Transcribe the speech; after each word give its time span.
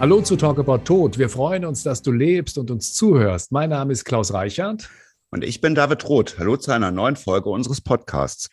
Hallo 0.00 0.22
zu 0.22 0.36
Talk 0.36 0.58
About 0.58 0.78
Tod. 0.78 1.18
Wir 1.18 1.28
freuen 1.28 1.66
uns, 1.66 1.82
dass 1.82 2.00
du 2.00 2.10
lebst 2.10 2.56
und 2.56 2.70
uns 2.70 2.94
zuhörst. 2.94 3.52
Mein 3.52 3.68
Name 3.68 3.92
ist 3.92 4.06
Klaus 4.06 4.32
Reichert. 4.32 4.88
Und 5.30 5.44
ich 5.44 5.60
bin 5.60 5.74
David 5.74 6.08
Roth. 6.08 6.38
Hallo 6.38 6.56
zu 6.56 6.70
einer 6.70 6.90
neuen 6.90 7.16
Folge 7.16 7.50
unseres 7.50 7.82
Podcasts. 7.82 8.48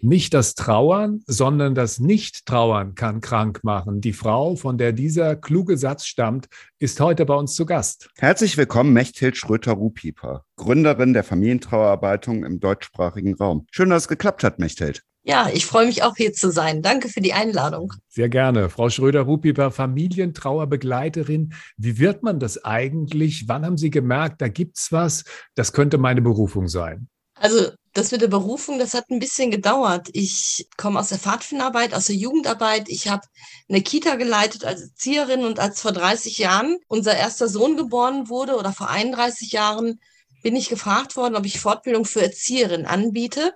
Nicht 0.00 0.32
das 0.32 0.54
Trauern, 0.54 1.24
sondern 1.26 1.74
das 1.74 1.98
Nicht-Trauern 1.98 2.94
kann 2.94 3.20
krank 3.20 3.64
machen. 3.64 4.00
Die 4.00 4.12
Frau, 4.12 4.54
von 4.54 4.78
der 4.78 4.92
dieser 4.92 5.34
kluge 5.34 5.76
Satz 5.76 6.06
stammt, 6.06 6.46
ist 6.78 7.00
heute 7.00 7.26
bei 7.26 7.34
uns 7.34 7.56
zu 7.56 7.66
Gast. 7.66 8.08
Herzlich 8.18 8.56
willkommen, 8.56 8.92
Mechthild 8.92 9.36
Schröter-Ruhpieper, 9.36 10.44
Gründerin 10.54 11.14
der 11.14 11.24
Familientrauerarbeitung 11.24 12.44
im 12.44 12.60
deutschsprachigen 12.60 13.34
Raum. 13.34 13.66
Schön, 13.72 13.90
dass 13.90 14.04
es 14.04 14.08
geklappt 14.08 14.44
hat, 14.44 14.60
Mechthild. 14.60 15.02
Ja, 15.24 15.48
ich 15.52 15.66
freue 15.66 15.86
mich 15.86 16.02
auch 16.02 16.16
hier 16.16 16.32
zu 16.32 16.50
sein. 16.50 16.82
Danke 16.82 17.08
für 17.08 17.20
die 17.20 17.32
Einladung. 17.32 17.92
Sehr 18.08 18.28
gerne. 18.28 18.68
Frau 18.68 18.90
Schröder-Rupieper, 18.90 19.70
Familientrauerbegleiterin. 19.70 21.54
Wie 21.76 21.98
wird 21.98 22.24
man 22.24 22.40
das 22.40 22.64
eigentlich? 22.64 23.44
Wann 23.46 23.64
haben 23.64 23.76
Sie 23.76 23.90
gemerkt, 23.90 24.40
da 24.40 24.48
gibt 24.48 24.78
es 24.78 24.90
was, 24.90 25.24
das 25.54 25.72
könnte 25.72 25.98
meine 25.98 26.22
Berufung 26.22 26.66
sein? 26.66 27.08
Also 27.34 27.70
das 27.92 28.10
mit 28.10 28.22
der 28.22 28.28
Berufung, 28.28 28.78
das 28.78 28.94
hat 28.94 29.10
ein 29.10 29.18
bisschen 29.18 29.50
gedauert. 29.50 30.08
Ich 30.12 30.66
komme 30.76 30.98
aus 30.98 31.10
der 31.10 31.18
Pfadfinderarbeit, 31.18 31.94
aus 31.94 32.06
der 32.06 32.16
Jugendarbeit. 32.16 32.88
Ich 32.88 33.08
habe 33.08 33.22
eine 33.68 33.82
Kita 33.82 34.16
geleitet 34.16 34.64
als 34.64 34.82
Erzieherin 34.82 35.44
und 35.44 35.60
als 35.60 35.80
vor 35.80 35.92
30 35.92 36.38
Jahren 36.38 36.78
unser 36.88 37.16
erster 37.16 37.48
Sohn 37.48 37.76
geboren 37.76 38.28
wurde 38.28 38.56
oder 38.56 38.72
vor 38.72 38.90
31 38.90 39.52
Jahren 39.52 40.00
bin 40.42 40.56
ich 40.56 40.68
gefragt 40.68 41.16
worden, 41.16 41.36
ob 41.36 41.44
ich 41.44 41.60
Fortbildung 41.60 42.04
für 42.04 42.22
Erzieherin 42.22 42.86
anbiete. 42.86 43.54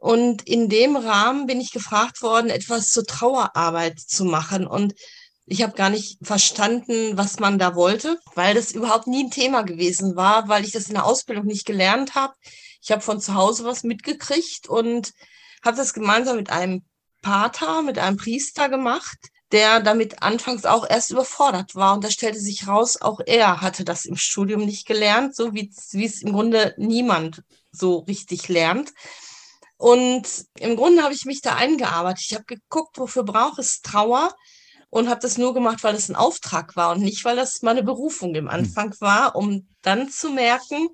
Und 0.00 0.48
in 0.48 0.70
dem 0.70 0.96
Rahmen 0.96 1.46
bin 1.46 1.60
ich 1.60 1.72
gefragt 1.72 2.22
worden, 2.22 2.48
etwas 2.48 2.90
zur 2.90 3.04
Trauerarbeit 3.04 4.00
zu 4.00 4.24
machen. 4.24 4.66
Und 4.66 4.94
ich 5.44 5.62
habe 5.62 5.74
gar 5.74 5.90
nicht 5.90 6.16
verstanden, 6.22 7.18
was 7.18 7.38
man 7.38 7.58
da 7.58 7.74
wollte, 7.74 8.18
weil 8.34 8.54
das 8.54 8.72
überhaupt 8.72 9.06
nie 9.06 9.24
ein 9.24 9.30
Thema 9.30 9.60
gewesen 9.60 10.16
war, 10.16 10.48
weil 10.48 10.64
ich 10.64 10.72
das 10.72 10.88
in 10.88 10.94
der 10.94 11.04
Ausbildung 11.04 11.44
nicht 11.44 11.66
gelernt 11.66 12.14
habe. 12.14 12.32
Ich 12.80 12.90
habe 12.90 13.02
von 13.02 13.20
zu 13.20 13.34
Hause 13.34 13.64
was 13.66 13.82
mitgekriegt 13.82 14.68
und 14.68 15.12
habe 15.62 15.76
das 15.76 15.92
gemeinsam 15.92 16.36
mit 16.36 16.48
einem 16.48 16.82
Pater, 17.20 17.82
mit 17.82 17.98
einem 17.98 18.16
Priester 18.16 18.70
gemacht, 18.70 19.18
der 19.52 19.80
damit 19.80 20.22
anfangs 20.22 20.64
auch 20.64 20.88
erst 20.88 21.10
überfordert 21.10 21.74
war. 21.74 21.92
Und 21.92 22.04
da 22.04 22.10
stellte 22.10 22.40
sich 22.40 22.66
raus, 22.66 23.02
auch 23.02 23.20
er 23.26 23.60
hatte 23.60 23.84
das 23.84 24.06
im 24.06 24.16
Studium 24.16 24.64
nicht 24.64 24.86
gelernt, 24.86 25.36
so 25.36 25.52
wie 25.52 25.70
es 25.92 26.22
im 26.22 26.32
Grunde 26.32 26.74
niemand 26.78 27.42
so 27.70 27.98
richtig 27.98 28.48
lernt. 28.48 28.94
Und 29.80 30.44
im 30.58 30.76
Grunde 30.76 31.02
habe 31.02 31.14
ich 31.14 31.24
mich 31.24 31.40
da 31.40 31.54
eingearbeitet. 31.56 32.26
Ich 32.28 32.34
habe 32.34 32.44
geguckt, 32.44 32.98
wofür 32.98 33.22
braucht 33.22 33.58
es 33.58 33.80
Trauer 33.80 34.34
und 34.90 35.08
habe 35.08 35.22
das 35.22 35.38
nur 35.38 35.54
gemacht, 35.54 35.82
weil 35.82 35.94
es 35.94 36.10
ein 36.10 36.16
Auftrag 36.16 36.76
war 36.76 36.90
und 36.90 37.00
nicht, 37.00 37.24
weil 37.24 37.34
das 37.34 37.62
meine 37.62 37.82
Berufung 37.82 38.34
im 38.34 38.44
hm. 38.44 38.50
Anfang 38.50 38.94
war, 39.00 39.36
um 39.36 39.66
dann 39.80 40.10
zu 40.10 40.28
merken, 40.28 40.88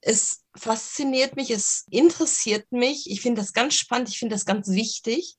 es 0.00 0.40
fasziniert 0.56 1.36
mich, 1.36 1.50
es 1.50 1.84
interessiert 1.90 2.72
mich. 2.72 3.10
Ich 3.10 3.20
finde 3.20 3.42
das 3.42 3.52
ganz 3.52 3.74
spannend, 3.74 4.08
ich 4.08 4.18
finde 4.18 4.36
das 4.36 4.46
ganz 4.46 4.68
wichtig. 4.68 5.36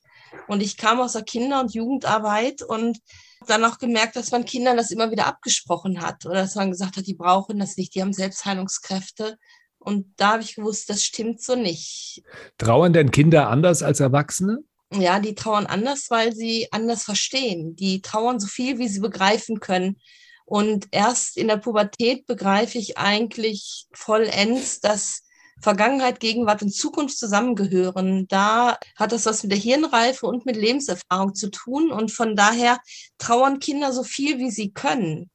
Und 0.48 0.62
ich 0.62 0.78
kam 0.78 1.02
aus 1.02 1.14
der 1.14 1.24
Kinder- 1.24 1.60
und 1.60 1.74
Jugendarbeit 1.74 2.62
und 2.62 3.00
dann 3.48 3.66
auch 3.66 3.80
gemerkt, 3.80 4.16
dass 4.16 4.30
man 4.30 4.46
Kindern 4.46 4.78
das 4.78 4.92
immer 4.92 5.10
wieder 5.10 5.26
abgesprochen 5.26 6.04
hat 6.04 6.28
oder 6.28 6.36
dass 6.36 6.54
man 6.54 6.70
gesagt 6.70 6.98
hat, 6.98 7.08
die 7.08 7.16
brauchen 7.16 7.58
das 7.58 7.78
nicht, 7.78 7.96
die 7.96 8.02
haben 8.04 8.14
Selbstheilungskräfte. 8.14 9.40
Und 9.82 10.14
da 10.18 10.34
habe 10.34 10.44
ich 10.44 10.56
gewusst, 10.56 10.90
das 10.90 11.04
stimmt 11.04 11.42
so 11.42 11.56
nicht. 11.56 12.24
Trauern 12.58 12.94
denn 12.94 13.12
Kinder 13.12 13.50
anders 13.50 13.82
als 13.84 14.00
Erwachsene? 14.00 14.60
Ja, 14.94 15.20
die 15.20 15.36
trauern 15.36 15.66
anders, 15.66 16.08
weil 16.10 16.34
sie 16.34 16.68
anders 16.72 17.04
verstehen. 17.04 17.76
Die 17.76 18.02
trauern 18.02 18.40
so 18.40 18.48
viel, 18.48 18.78
wie 18.78 18.88
sie 18.88 19.00
begreifen 19.00 19.60
können. 19.60 19.98
Und 20.46 20.88
erst 20.92 21.38
in 21.38 21.48
der 21.48 21.58
Pubertät 21.58 22.26
begreife 22.28 22.78
ich 22.78 22.98
eigentlich 22.98 23.86
vollends, 23.94 24.82
dass 24.82 25.24
Vergangenheit, 25.62 26.20
Gegenwart 26.20 26.62
und 26.62 26.76
Zukunft 26.76 27.18
zusammengehören. 27.18 28.28
Da 28.28 28.78
hat 28.96 29.12
das 29.14 29.26
was 29.26 29.44
mit 29.44 29.52
der 29.52 29.60
Hirnreife 29.60 30.26
und 30.26 30.46
mit 30.46 30.58
Lebenserfahrung 30.58 31.36
zu 31.36 31.50
tun. 31.50 31.92
Und 31.92 32.12
von 32.12 32.36
daher 32.36 32.80
trauern 33.18 33.60
Kinder 33.60 33.94
so 33.94 34.04
viel, 34.04 34.40
wie 34.40 34.52
sie 34.52 34.72
können, 34.72 35.30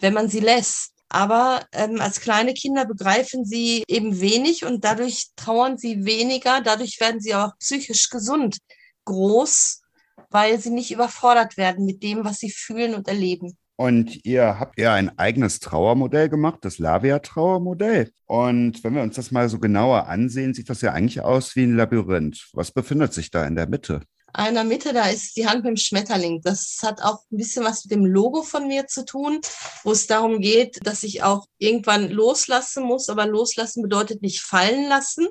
wenn 0.00 0.14
man 0.14 0.28
sie 0.28 0.40
lässt. 0.40 0.92
Aber 1.08 1.66
ähm, 1.72 2.00
als 2.00 2.20
kleine 2.20 2.52
Kinder 2.52 2.84
begreifen 2.84 3.44
sie 3.44 3.84
eben 3.88 4.20
wenig 4.20 4.64
und 4.64 4.84
dadurch 4.84 5.28
trauern 5.36 5.78
sie 5.78 6.04
weniger. 6.04 6.60
Dadurch 6.60 7.00
werden 7.00 7.20
sie 7.20 7.34
auch 7.34 7.56
psychisch 7.58 8.10
gesund, 8.10 8.58
groß, 9.04 9.82
weil 10.30 10.58
sie 10.58 10.70
nicht 10.70 10.90
überfordert 10.90 11.56
werden 11.56 11.86
mit 11.86 12.02
dem, 12.02 12.24
was 12.24 12.38
sie 12.38 12.50
fühlen 12.50 12.94
und 12.94 13.08
erleben. 13.08 13.56
Und 13.80 14.24
ihr 14.26 14.58
habt 14.58 14.78
ja 14.78 14.94
ein 14.94 15.16
eigenes 15.20 15.60
Trauermodell 15.60 16.28
gemacht, 16.28 16.58
das 16.62 16.78
Lavia-Trauermodell. 16.78 18.10
Und 18.26 18.82
wenn 18.82 18.94
wir 18.94 19.02
uns 19.02 19.14
das 19.14 19.30
mal 19.30 19.48
so 19.48 19.60
genauer 19.60 20.08
ansehen, 20.08 20.52
sieht 20.52 20.68
das 20.68 20.80
ja 20.80 20.92
eigentlich 20.92 21.20
aus 21.20 21.54
wie 21.54 21.62
ein 21.62 21.76
Labyrinth. 21.76 22.48
Was 22.54 22.72
befindet 22.72 23.14
sich 23.14 23.30
da 23.30 23.46
in 23.46 23.54
der 23.54 23.68
Mitte? 23.68 24.00
Einer 24.32 24.64
Mitte, 24.64 24.92
da 24.92 25.08
ist 25.08 25.36
die 25.36 25.46
Hand 25.46 25.64
mit 25.64 25.70
dem 25.70 25.76
Schmetterling. 25.76 26.40
Das 26.42 26.78
hat 26.82 27.02
auch 27.02 27.20
ein 27.30 27.36
bisschen 27.36 27.64
was 27.64 27.84
mit 27.84 27.92
dem 27.92 28.04
Logo 28.04 28.42
von 28.42 28.66
mir 28.68 28.86
zu 28.86 29.04
tun, 29.04 29.40
wo 29.84 29.92
es 29.92 30.06
darum 30.06 30.40
geht, 30.40 30.78
dass 30.86 31.02
ich 31.02 31.22
auch 31.22 31.46
irgendwann 31.58 32.10
loslassen 32.10 32.84
muss. 32.84 33.08
Aber 33.08 33.26
loslassen 33.26 33.82
bedeutet 33.82 34.22
nicht 34.22 34.40
fallen 34.40 34.88
lassen. 34.88 35.26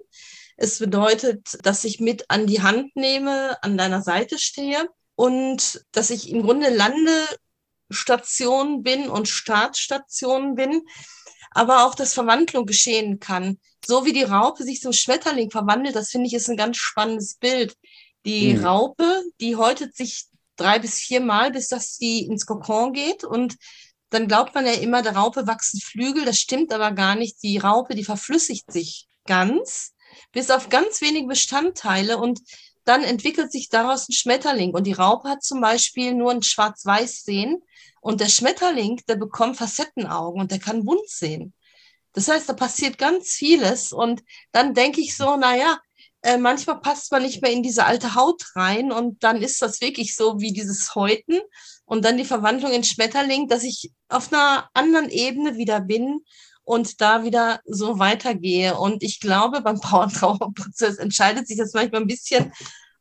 Es 0.58 0.80
bedeutet, 0.80 1.60
dass 1.64 1.84
ich 1.84 2.00
mit 2.00 2.26
an 2.30 2.48
die 2.48 2.64
Hand 2.64 2.96
nehme, 2.96 3.62
an 3.62 3.78
deiner 3.78 4.02
Seite 4.02 4.40
stehe 4.40 4.90
und 5.16 5.86
dass 5.92 6.10
ich 6.10 6.30
im 6.30 6.42
Grunde 6.42 6.70
Landestation 6.70 8.82
bin 8.82 9.10
und 9.10 9.28
Startstation 9.28 10.56
bin, 10.56 10.82
aber 11.52 11.86
auch, 11.86 11.94
dass 11.96 12.14
Verwandlung 12.14 12.66
geschehen 12.66 13.20
kann. 13.20 13.60
So 13.86 14.06
wie 14.06 14.14
die 14.14 14.24
Raupe 14.24 14.64
sich 14.64 14.82
zum 14.82 14.94
Schmetterling 14.94 15.52
verwandelt, 15.52 15.96
das 15.96 16.10
finde 16.10 16.28
ich 16.28 16.34
ist 16.34 16.50
ein 16.50 16.58
ganz 16.58 16.78
spannendes 16.78 17.36
Bild. 17.36 17.76
Die 18.28 18.56
mhm. 18.56 18.66
Raupe, 18.66 19.24
die 19.40 19.56
häutet 19.56 19.96
sich 19.96 20.26
drei 20.58 20.80
bis 20.80 20.96
vier 20.96 21.22
Mal, 21.22 21.52
bis 21.52 21.70
dass 21.70 21.96
sie 21.96 22.26
ins 22.26 22.46
Kokon 22.46 22.92
geht. 22.92 23.24
Und 23.24 23.56
dann 24.10 24.28
glaubt 24.28 24.54
man 24.54 24.66
ja 24.66 24.74
immer, 24.74 25.02
der 25.02 25.16
Raupe 25.16 25.48
wachsen 25.48 25.80
Flügel. 25.80 26.26
Das 26.26 26.38
stimmt 26.38 26.74
aber 26.74 26.92
gar 26.92 27.16
nicht. 27.16 27.42
Die 27.42 27.58
Raupe, 27.58 27.96
die 27.96 28.04
verflüssigt 28.04 28.70
sich 28.70 29.08
ganz, 29.26 29.94
bis 30.34 30.52
auf 30.52 30.68
ganz 30.68 31.00
wenige 31.00 31.28
Bestandteile. 31.28 32.18
Und 32.18 32.42
dann 32.84 33.06
entwickelt 33.06 33.50
sich 33.54 33.70
daraus 33.70 34.10
ein 34.10 34.14
Schmetterling. 34.14 34.72
Und 34.72 34.86
die 34.86 34.94
Raupe 34.94 35.30
hat 35.30 35.42
zum 35.42 35.62
Beispiel 35.62 36.14
nur 36.14 36.32
ein 36.32 36.44
Schwarz-Weiß 36.44 37.24
sehen. 37.24 37.64
Und 38.02 38.20
der 38.20 38.30
Schmetterling, 38.30 39.02
der 39.08 39.16
bekommt 39.16 39.56
Facettenaugen 39.56 40.42
und 40.42 40.52
der 40.52 40.60
kann 40.60 40.84
bunt 40.84 41.10
sehen. 41.10 41.54
Das 42.12 42.28
heißt, 42.28 42.50
da 42.50 42.54
passiert 42.54 42.98
ganz 42.98 43.30
vieles. 43.30 43.94
Und 43.94 44.22
dann 44.52 44.74
denke 44.74 45.00
ich 45.00 45.16
so, 45.16 45.38
naja, 45.38 45.80
äh, 46.22 46.38
manchmal 46.38 46.80
passt 46.80 47.12
man 47.12 47.24
nicht 47.24 47.42
mehr 47.42 47.52
in 47.52 47.64
diese 47.64 47.86
alte 47.86 48.16
Haut 48.16 48.44
rein 48.56 48.92
und 48.92 49.24
dann 49.24 49.42
ist 49.42 49.62
das 49.62 49.82
wirklich 49.82 50.16
so 50.16 50.40
wie 50.40 50.52
dieses 50.52 50.96
Häuten 50.96 51.40
und 51.86 52.04
dann 52.04 52.18
die 52.18 52.26
Verwandlung 52.26 52.72
in 52.72 52.84
Schmetterling, 52.84 53.48
dass 53.48 53.64
ich 53.64 53.92
auf 54.10 54.32
einer 54.32 54.70
anderen 54.74 55.10
Ebene 55.10 55.58
wieder 55.58 55.80
bin 55.80 56.22
und 56.64 57.00
da 57.00 57.24
wieder 57.24 57.62
so 57.66 57.98
weitergehe. 57.98 58.78
Und 58.78 59.02
ich 59.04 59.20
glaube, 59.20 59.62
beim 59.62 59.80
Trauerprozess 59.82 60.98
entscheidet 60.98 61.48
sich 61.48 61.58
das 61.58 61.74
manchmal 61.74 62.02
ein 62.02 62.08
bisschen, 62.08 62.52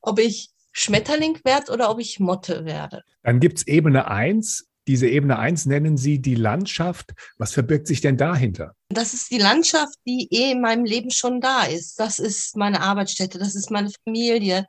ob 0.01 0.19
ich 0.19 0.51
Schmetterling 0.71 1.41
werde 1.43 1.73
oder 1.73 1.91
ob 1.91 1.99
ich 1.99 2.21
Motte 2.21 2.65
werde. 2.65 3.03
Dann 3.23 3.41
gibt 3.41 3.59
es 3.59 3.67
Ebene 3.67 4.09
1, 4.09 4.66
diese 4.87 5.09
Ebene 5.09 5.39
1 5.39 5.67
nennen 5.67 5.97
Sie 5.97 6.21
die 6.21 6.35
Landschaft. 6.35 7.13
Was 7.39 7.53
verbirgt 7.53 7.87
sich 7.87 8.01
denn 8.01 8.17
dahinter? 8.17 8.75
Das 8.89 9.15
ist 9.15 9.31
die 9.31 9.39
Landschaft, 9.39 9.95
die 10.07 10.29
eh 10.31 10.53
in 10.53 10.61
meinem 10.61 10.85
Leben 10.85 11.11
schon 11.11 11.41
da 11.41 11.65
ist. 11.65 11.99
Das 11.99 12.19
ist 12.19 12.57
meine 12.57 12.81
Arbeitsstätte, 12.81 13.39
das 13.39 13.55
ist 13.55 13.71
meine 13.71 13.91
Familie, 14.05 14.67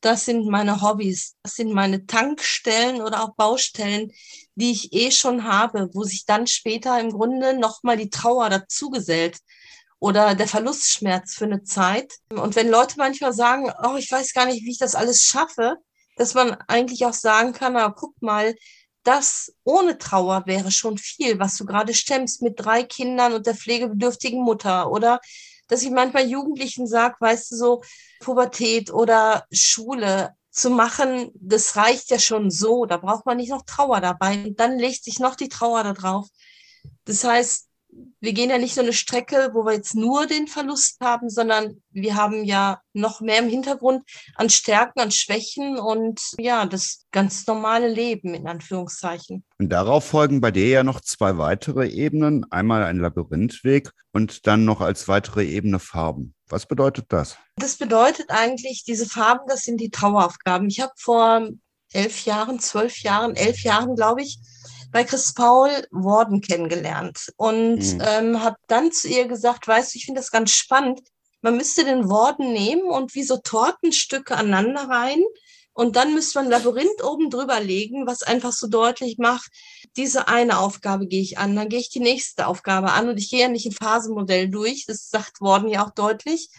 das 0.00 0.24
sind 0.24 0.46
meine 0.46 0.80
Hobbys, 0.80 1.34
das 1.42 1.54
sind 1.54 1.72
meine 1.72 2.06
Tankstellen 2.06 3.02
oder 3.02 3.22
auch 3.22 3.34
Baustellen, 3.34 4.12
die 4.54 4.72
ich 4.72 4.92
eh 4.92 5.10
schon 5.10 5.44
habe, 5.44 5.90
wo 5.92 6.04
sich 6.04 6.24
dann 6.24 6.46
später 6.46 6.98
im 7.00 7.10
Grunde 7.10 7.58
nochmal 7.58 7.96
die 7.96 8.10
Trauer 8.10 8.48
dazugesellt 8.50 9.38
oder 10.00 10.34
der 10.34 10.48
Verlustschmerz 10.48 11.34
für 11.34 11.44
eine 11.44 11.62
Zeit. 11.64 12.14
Und 12.30 12.56
wenn 12.56 12.68
Leute 12.68 12.94
manchmal 12.96 13.32
sagen, 13.32 13.70
oh, 13.82 13.96
ich 13.96 14.10
weiß 14.10 14.32
gar 14.32 14.46
nicht, 14.46 14.64
wie 14.64 14.70
ich 14.70 14.78
das 14.78 14.94
alles 14.94 15.22
schaffe, 15.22 15.76
dass 16.16 16.34
man 16.34 16.52
eigentlich 16.66 17.04
auch 17.06 17.14
sagen 17.14 17.52
kann, 17.52 17.74
na, 17.74 17.88
guck 17.90 18.20
mal, 18.20 18.54
das 19.08 19.54
ohne 19.64 19.96
Trauer 19.96 20.42
wäre 20.44 20.70
schon 20.70 20.98
viel, 20.98 21.38
was 21.38 21.56
du 21.56 21.64
gerade 21.64 21.94
stemmst 21.94 22.42
mit 22.42 22.60
drei 22.60 22.82
Kindern 22.82 23.32
und 23.32 23.46
der 23.46 23.54
pflegebedürftigen 23.54 24.42
Mutter. 24.42 24.90
Oder 24.90 25.18
dass 25.66 25.82
ich 25.82 25.90
manchmal 25.90 26.28
Jugendlichen 26.28 26.86
sage, 26.86 27.16
weißt 27.18 27.52
du, 27.52 27.56
so 27.56 27.82
Pubertät 28.20 28.92
oder 28.92 29.46
Schule 29.50 30.34
zu 30.50 30.68
machen, 30.68 31.30
das 31.34 31.76
reicht 31.76 32.10
ja 32.10 32.18
schon 32.18 32.50
so. 32.50 32.84
Da 32.84 32.98
braucht 32.98 33.24
man 33.24 33.38
nicht 33.38 33.48
noch 33.48 33.62
Trauer 33.62 34.02
dabei. 34.02 34.44
Und 34.44 34.60
dann 34.60 34.78
legt 34.78 35.04
sich 35.04 35.18
noch 35.18 35.36
die 35.36 35.48
Trauer 35.48 35.84
da 35.84 35.94
drauf. 35.94 36.28
Das 37.06 37.24
heißt, 37.24 37.67
wir 38.20 38.32
gehen 38.32 38.50
ja 38.50 38.58
nicht 38.58 38.74
so 38.74 38.80
eine 38.80 38.92
Strecke, 38.92 39.50
wo 39.52 39.64
wir 39.64 39.74
jetzt 39.74 39.94
nur 39.94 40.26
den 40.26 40.48
Verlust 40.48 40.98
haben, 41.00 41.30
sondern 41.30 41.82
wir 41.90 42.16
haben 42.16 42.44
ja 42.44 42.80
noch 42.92 43.20
mehr 43.20 43.38
im 43.38 43.48
Hintergrund 43.48 44.02
an 44.34 44.50
Stärken, 44.50 45.00
an 45.00 45.10
Schwächen 45.10 45.78
und 45.78 46.20
ja, 46.38 46.66
das 46.66 47.06
ganz 47.12 47.46
normale 47.46 47.88
Leben 47.88 48.34
in 48.34 48.46
Anführungszeichen. 48.46 49.44
Und 49.58 49.68
darauf 49.70 50.04
folgen 50.04 50.40
bei 50.40 50.50
dir 50.50 50.68
ja 50.68 50.84
noch 50.84 51.00
zwei 51.00 51.38
weitere 51.38 51.88
Ebenen. 51.88 52.50
Einmal 52.50 52.82
ein 52.82 52.98
Labyrinthweg 52.98 53.92
und 54.12 54.46
dann 54.46 54.64
noch 54.64 54.80
als 54.80 55.08
weitere 55.08 55.44
Ebene 55.44 55.78
Farben. 55.78 56.34
Was 56.48 56.66
bedeutet 56.66 57.06
das? 57.08 57.36
Das 57.56 57.76
bedeutet 57.76 58.30
eigentlich, 58.30 58.84
diese 58.84 59.06
Farben, 59.06 59.44
das 59.48 59.62
sind 59.62 59.80
die 59.80 59.90
Traueraufgaben. 59.90 60.68
Ich 60.68 60.80
habe 60.80 60.92
vor 60.96 61.48
elf 61.92 62.24
Jahren, 62.24 62.58
zwölf 62.58 62.98
Jahren, 63.02 63.36
elf 63.36 63.62
Jahren, 63.62 63.94
glaube 63.94 64.22
ich, 64.22 64.38
bei 64.90 65.04
Chris 65.04 65.34
Paul 65.34 65.70
Warden 65.90 66.40
kennengelernt 66.40 67.32
und 67.36 67.78
mhm. 67.78 68.02
ähm, 68.04 68.42
habe 68.42 68.56
dann 68.66 68.92
zu 68.92 69.08
ihr 69.08 69.26
gesagt, 69.28 69.68
weißt 69.68 69.94
du, 69.94 69.98
ich 69.98 70.06
finde 70.06 70.20
das 70.20 70.30
ganz 70.30 70.50
spannend. 70.52 71.00
Man 71.40 71.56
müsste 71.56 71.84
den 71.84 72.08
Warden 72.08 72.52
nehmen 72.52 72.82
und 72.82 73.14
wie 73.14 73.22
so 73.22 73.36
Tortenstücke 73.36 74.36
aneinander 74.36 74.88
rein 74.88 75.22
und 75.78 75.94
dann 75.94 76.12
müsste 76.12 76.38
man 76.38 76.46
ein 76.46 76.50
Labyrinth 76.50 77.04
oben 77.04 77.30
drüber 77.30 77.60
legen, 77.60 78.04
was 78.04 78.24
einfach 78.24 78.50
so 78.50 78.66
deutlich 78.66 79.18
macht, 79.18 79.48
diese 79.96 80.26
eine 80.26 80.58
Aufgabe 80.58 81.06
gehe 81.06 81.22
ich 81.22 81.38
an, 81.38 81.54
dann 81.54 81.68
gehe 81.68 81.78
ich 81.78 81.88
die 81.88 82.00
nächste 82.00 82.48
Aufgabe 82.48 82.90
an 82.90 83.08
und 83.08 83.16
ich 83.16 83.30
gehe 83.30 83.42
ja 83.42 83.48
nicht 83.48 83.66
ein 83.66 83.72
Phasenmodell 83.72 84.48
durch, 84.48 84.86
das 84.86 85.08
sagt 85.08 85.40
Warden 85.40 85.68
ja 85.68 85.86
auch 85.86 85.90
deutlich. 85.90 86.50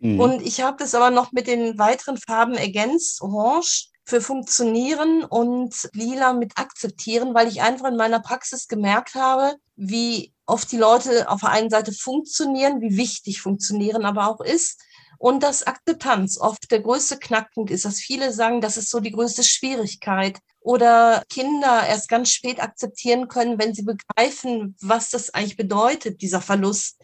Mhm. 0.00 0.18
Und 0.18 0.42
ich 0.42 0.60
habe 0.60 0.76
das 0.76 0.96
aber 0.96 1.10
noch 1.10 1.30
mit 1.30 1.46
den 1.46 1.78
weiteren 1.78 2.16
Farben 2.16 2.54
ergänzt, 2.54 3.22
Orange, 3.22 3.90
für 4.04 4.20
funktionieren 4.20 5.24
und 5.24 5.88
lila 5.92 6.34
mit 6.34 6.58
akzeptieren, 6.58 7.34
weil 7.34 7.48
ich 7.48 7.62
einfach 7.62 7.88
in 7.88 7.96
meiner 7.96 8.20
Praxis 8.20 8.68
gemerkt 8.68 9.14
habe, 9.14 9.56
wie 9.76 10.34
oft 10.46 10.70
die 10.70 10.76
Leute 10.76 11.28
auf 11.28 11.40
der 11.40 11.50
einen 11.50 11.70
Seite 11.70 11.92
funktionieren, 11.92 12.80
wie 12.80 12.96
wichtig 12.96 13.40
funktionieren 13.40 14.04
aber 14.04 14.28
auch 14.28 14.40
ist. 14.40 14.80
Und 15.18 15.42
dass 15.42 15.62
Akzeptanz 15.62 16.38
oft 16.38 16.70
der 16.70 16.80
größte 16.80 17.18
Knackpunkt 17.18 17.70
ist, 17.70 17.86
dass 17.86 17.98
viele 17.98 18.32
sagen, 18.32 18.60
das 18.60 18.76
ist 18.76 18.90
so 18.90 19.00
die 19.00 19.12
größte 19.12 19.42
Schwierigkeit. 19.42 20.38
Oder 20.60 21.22
Kinder 21.30 21.86
erst 21.86 22.08
ganz 22.08 22.30
spät 22.30 22.60
akzeptieren 22.60 23.28
können, 23.28 23.58
wenn 23.58 23.74
sie 23.74 23.84
begreifen, 23.84 24.76
was 24.82 25.10
das 25.10 25.32
eigentlich 25.32 25.56
bedeutet, 25.56 26.20
dieser 26.20 26.42
Verlust. 26.42 27.00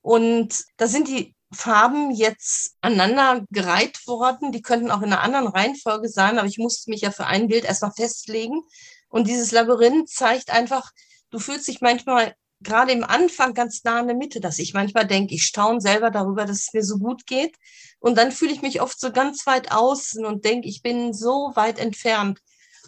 Und 0.00 0.64
da 0.78 0.86
sind 0.86 1.08
die 1.08 1.34
Farben 1.50 2.10
jetzt 2.10 2.76
aneinander 2.80 3.44
gereiht 3.50 4.06
worden. 4.06 4.52
Die 4.52 4.62
könnten 4.62 4.90
auch 4.90 5.02
in 5.02 5.12
einer 5.12 5.22
anderen 5.22 5.48
Reihenfolge 5.48 6.08
sein, 6.08 6.38
aber 6.38 6.48
ich 6.48 6.58
musste 6.58 6.90
mich 6.90 7.00
ja 7.00 7.10
für 7.10 7.26
ein 7.26 7.48
Bild 7.48 7.64
erstmal 7.64 7.92
festlegen. 7.92 8.62
Und 9.08 9.26
dieses 9.26 9.52
Labyrinth 9.52 10.08
zeigt 10.08 10.50
einfach, 10.50 10.90
du 11.30 11.38
fühlst 11.38 11.68
dich 11.68 11.80
manchmal 11.80 12.34
gerade 12.60 12.92
im 12.92 13.04
Anfang 13.04 13.54
ganz 13.54 13.84
nah 13.84 14.00
in 14.00 14.08
der 14.08 14.16
Mitte, 14.16 14.40
dass 14.40 14.58
ich 14.58 14.74
manchmal 14.74 15.06
denke, 15.06 15.34
ich 15.34 15.44
staune 15.44 15.80
selber 15.80 16.10
darüber, 16.10 16.44
dass 16.44 16.64
es 16.64 16.72
mir 16.72 16.82
so 16.82 16.98
gut 16.98 17.26
geht. 17.26 17.56
Und 18.00 18.18
dann 18.18 18.32
fühle 18.32 18.52
ich 18.52 18.62
mich 18.62 18.80
oft 18.80 18.98
so 18.98 19.12
ganz 19.12 19.46
weit 19.46 19.72
außen 19.72 20.24
und 20.24 20.44
denke, 20.44 20.68
ich 20.68 20.82
bin 20.82 21.12
so 21.12 21.52
weit 21.54 21.78
entfernt. 21.78 22.40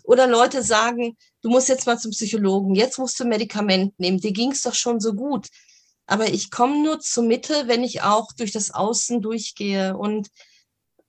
Oder 0.03 0.27
Leute 0.27 0.63
sagen, 0.63 1.17
du 1.43 1.51
musst 1.51 1.69
jetzt 1.69 1.87
mal 1.87 1.99
zum 1.99 2.11
Psychologen, 2.11 2.75
jetzt 2.75 2.99
musst 2.99 3.19
du 3.21 3.25
Medikament 3.25 3.99
nehmen, 3.99 4.19
dir 4.19 4.33
ging 4.33 4.53
es 4.53 4.63
doch 4.63 4.75
schon 4.75 5.01
so 5.01 5.15
gut. 5.15 5.49
Aber 6.11 6.27
ich 6.27 6.51
komme 6.51 6.83
nur 6.83 6.99
zur 6.99 7.23
Mitte, 7.23 7.55
wenn 7.67 7.85
ich 7.85 8.03
auch 8.03 8.33
durch 8.33 8.51
das 8.51 8.73
Außen 8.73 9.23
durchgehe 9.23 9.97
und 9.97 10.29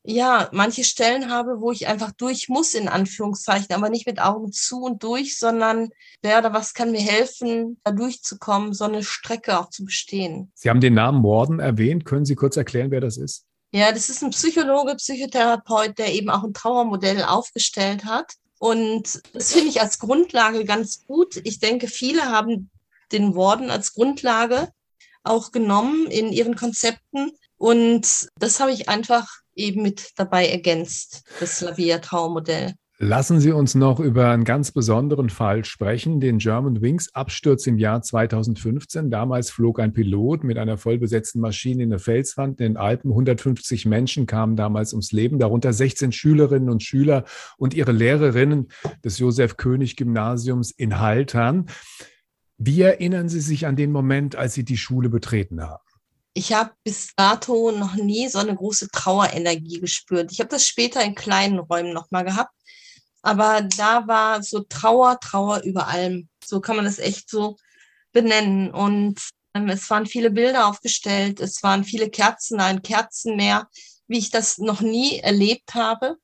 ja, 0.03 0.47
manche 0.51 0.83
Stellen 0.83 1.31
habe, 1.31 1.59
wo 1.59 1.71
ich 1.71 1.87
einfach 1.87 2.11
durch 2.11 2.49
muss, 2.49 2.75
in 2.75 2.87
Anführungszeichen, 2.87 3.73
aber 3.73 3.89
nicht 3.89 4.05
mit 4.05 4.21
Augen 4.21 4.51
zu 4.51 4.81
und 4.81 5.01
durch, 5.01 5.39
sondern 5.39 5.89
wer 6.21 6.37
oder 6.37 6.53
was 6.53 6.75
kann 6.75 6.91
mir 6.91 7.01
helfen, 7.01 7.79
da 7.83 7.91
durchzukommen, 7.91 8.73
so 8.73 8.83
eine 8.83 9.03
Strecke 9.03 9.59
auch 9.59 9.71
zu 9.71 9.85
bestehen. 9.85 10.51
Sie 10.53 10.69
haben 10.69 10.81
den 10.81 10.93
Namen 10.93 11.21
Morden 11.21 11.59
erwähnt. 11.59 12.05
Können 12.05 12.25
Sie 12.25 12.35
kurz 12.35 12.55
erklären, 12.55 12.91
wer 12.91 13.01
das 13.01 13.17
ist? 13.17 13.45
Ja, 13.71 13.91
das 13.91 14.09
ist 14.09 14.23
ein 14.23 14.29
Psychologe, 14.29 14.95
Psychotherapeut, 14.95 15.97
der 15.97 16.13
eben 16.13 16.29
auch 16.29 16.43
ein 16.43 16.53
Trauermodell 16.53 17.23
aufgestellt 17.23 18.05
hat. 18.05 18.33
Und 18.59 19.19
das 19.33 19.53
finde 19.53 19.69
ich 19.69 19.81
als 19.81 19.97
Grundlage 19.97 20.63
ganz 20.63 21.05
gut. 21.07 21.41
Ich 21.43 21.59
denke, 21.59 21.87
viele 21.87 22.25
haben 22.25 22.69
den 23.11 23.33
Worden 23.33 23.71
als 23.71 23.93
Grundlage 23.93 24.71
auch 25.23 25.51
genommen 25.51 26.07
in 26.07 26.31
ihren 26.31 26.55
Konzepten. 26.55 27.31
Und 27.57 28.27
das 28.37 28.59
habe 28.59 28.71
ich 28.71 28.89
einfach 28.89 29.27
eben 29.55 29.81
mit 29.81 30.11
dabei 30.17 30.47
ergänzt, 30.47 31.23
das 31.39 31.61
Lavia-Traumodell. 31.61 32.73
Lassen 33.03 33.39
Sie 33.39 33.51
uns 33.51 33.73
noch 33.73 33.99
über 33.99 34.29
einen 34.29 34.43
ganz 34.43 34.71
besonderen 34.71 35.31
Fall 35.31 35.65
sprechen, 35.65 36.19
den 36.19 36.37
German 36.37 36.83
Wings 36.83 37.09
Absturz 37.15 37.65
im 37.65 37.79
Jahr 37.79 38.03
2015. 38.03 39.09
Damals 39.09 39.49
flog 39.49 39.79
ein 39.79 39.91
Pilot 39.91 40.43
mit 40.43 40.59
einer 40.59 40.77
vollbesetzten 40.77 41.41
Maschine 41.41 41.81
in 41.81 41.89
der 41.89 41.97
Felswand 41.97 42.59
in 42.59 42.73
den 42.73 42.77
Alpen. 42.77 43.09
150 43.09 43.87
Menschen 43.87 44.27
kamen 44.27 44.55
damals 44.55 44.93
ums 44.93 45.11
Leben, 45.13 45.39
darunter 45.39 45.73
16 45.73 46.11
Schülerinnen 46.11 46.69
und 46.69 46.83
Schüler 46.83 47.23
und 47.57 47.73
ihre 47.73 47.91
Lehrerinnen 47.91 48.67
des 49.03 49.17
Josef 49.17 49.57
König 49.57 49.95
Gymnasiums 49.95 50.69
in 50.69 50.99
Haltern. 50.99 51.65
Wie 52.63 52.83
erinnern 52.83 53.27
Sie 53.27 53.41
sich 53.41 53.65
an 53.65 53.75
den 53.75 53.91
Moment, 53.91 54.35
als 54.35 54.53
Sie 54.53 54.63
die 54.63 54.77
Schule 54.77 55.09
betreten 55.09 55.63
haben? 55.63 55.83
Ich 56.33 56.53
habe 56.53 56.69
bis 56.83 57.11
dato 57.15 57.71
noch 57.71 57.95
nie 57.95 58.27
so 58.27 58.37
eine 58.37 58.55
große 58.55 58.89
Trauerenergie 58.89 59.79
gespürt. 59.79 60.31
Ich 60.31 60.39
habe 60.39 60.49
das 60.49 60.67
später 60.67 61.03
in 61.03 61.15
kleinen 61.15 61.57
Räumen 61.57 61.91
nochmal 61.91 62.23
gehabt. 62.23 62.53
Aber 63.23 63.63
da 63.63 64.07
war 64.07 64.43
so 64.43 64.59
Trauer, 64.59 65.19
Trauer 65.19 65.63
über 65.63 65.87
allem. 65.87 66.29
So 66.45 66.61
kann 66.61 66.75
man 66.75 66.85
das 66.85 66.99
echt 66.99 67.31
so 67.31 67.57
benennen. 68.11 68.69
Und 68.69 69.19
ähm, 69.55 69.67
es 69.69 69.89
waren 69.89 70.05
viele 70.05 70.29
Bilder 70.29 70.67
aufgestellt, 70.67 71.39
es 71.39 71.63
waren 71.63 71.83
viele 71.83 72.11
Kerzen, 72.11 72.59
ein 72.59 72.83
Kerzenmeer, 72.83 73.67
wie 74.07 74.19
ich 74.19 74.29
das 74.29 74.59
noch 74.59 74.81
nie 74.81 75.17
erlebt 75.17 75.73
habe. 75.73 76.17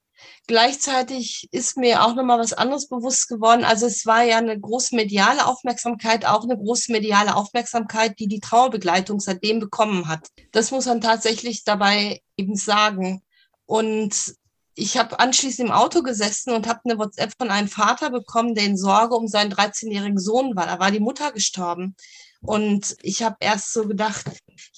Gleichzeitig 0.48 1.48
ist 1.52 1.78
mir 1.78 2.04
auch 2.04 2.16
nochmal 2.16 2.40
was 2.40 2.54
anderes 2.54 2.88
bewusst 2.88 3.28
geworden. 3.28 3.64
Also 3.64 3.86
es 3.86 4.06
war 4.06 4.24
ja 4.24 4.38
eine 4.38 4.60
große 4.60 4.96
mediale 4.96 5.46
Aufmerksamkeit, 5.46 6.26
auch 6.26 6.44
eine 6.44 6.58
große 6.58 6.92
mediale 6.92 7.36
Aufmerksamkeit, 7.36 8.20
die 8.20 8.28
die 8.28 8.40
Trauerbegleitung 8.40 9.20
seitdem 9.20 9.60
bekommen 9.60 10.08
hat. 10.08 10.28
Das 10.52 10.72
muss 10.72 10.86
man 10.86 11.02
tatsächlich 11.02 11.64
dabei 11.64 12.22
eben 12.38 12.56
sagen. 12.56 13.22
Und 13.66 14.36
ich 14.76 14.98
habe 14.98 15.20
anschließend 15.20 15.70
im 15.70 15.74
Auto 15.74 16.04
gesessen 16.04 16.54
und 16.54 16.68
habe 16.68 16.82
eine 16.86 17.00
WhatsApp 17.00 17.34
von 17.38 17.50
einem 17.50 17.68
Vater 17.68 18.12
bekommen, 18.12 18.54
der 18.54 18.66
in 18.66 18.78
Sorge 18.78 19.16
um 19.16 19.28
seinen 19.28 19.52
13-jährigen 19.52 20.20
Sohn 20.20 20.56
war. 20.56 20.68
Da 20.68 20.80
war 20.80 20.92
die 20.92 21.00
Mutter 21.00 21.32
gestorben. 21.32 21.96
Und 22.42 22.96
ich 23.02 23.24
habe 23.24 23.38
erst 23.40 23.74
so 23.74 23.88
gedacht, 23.88 24.26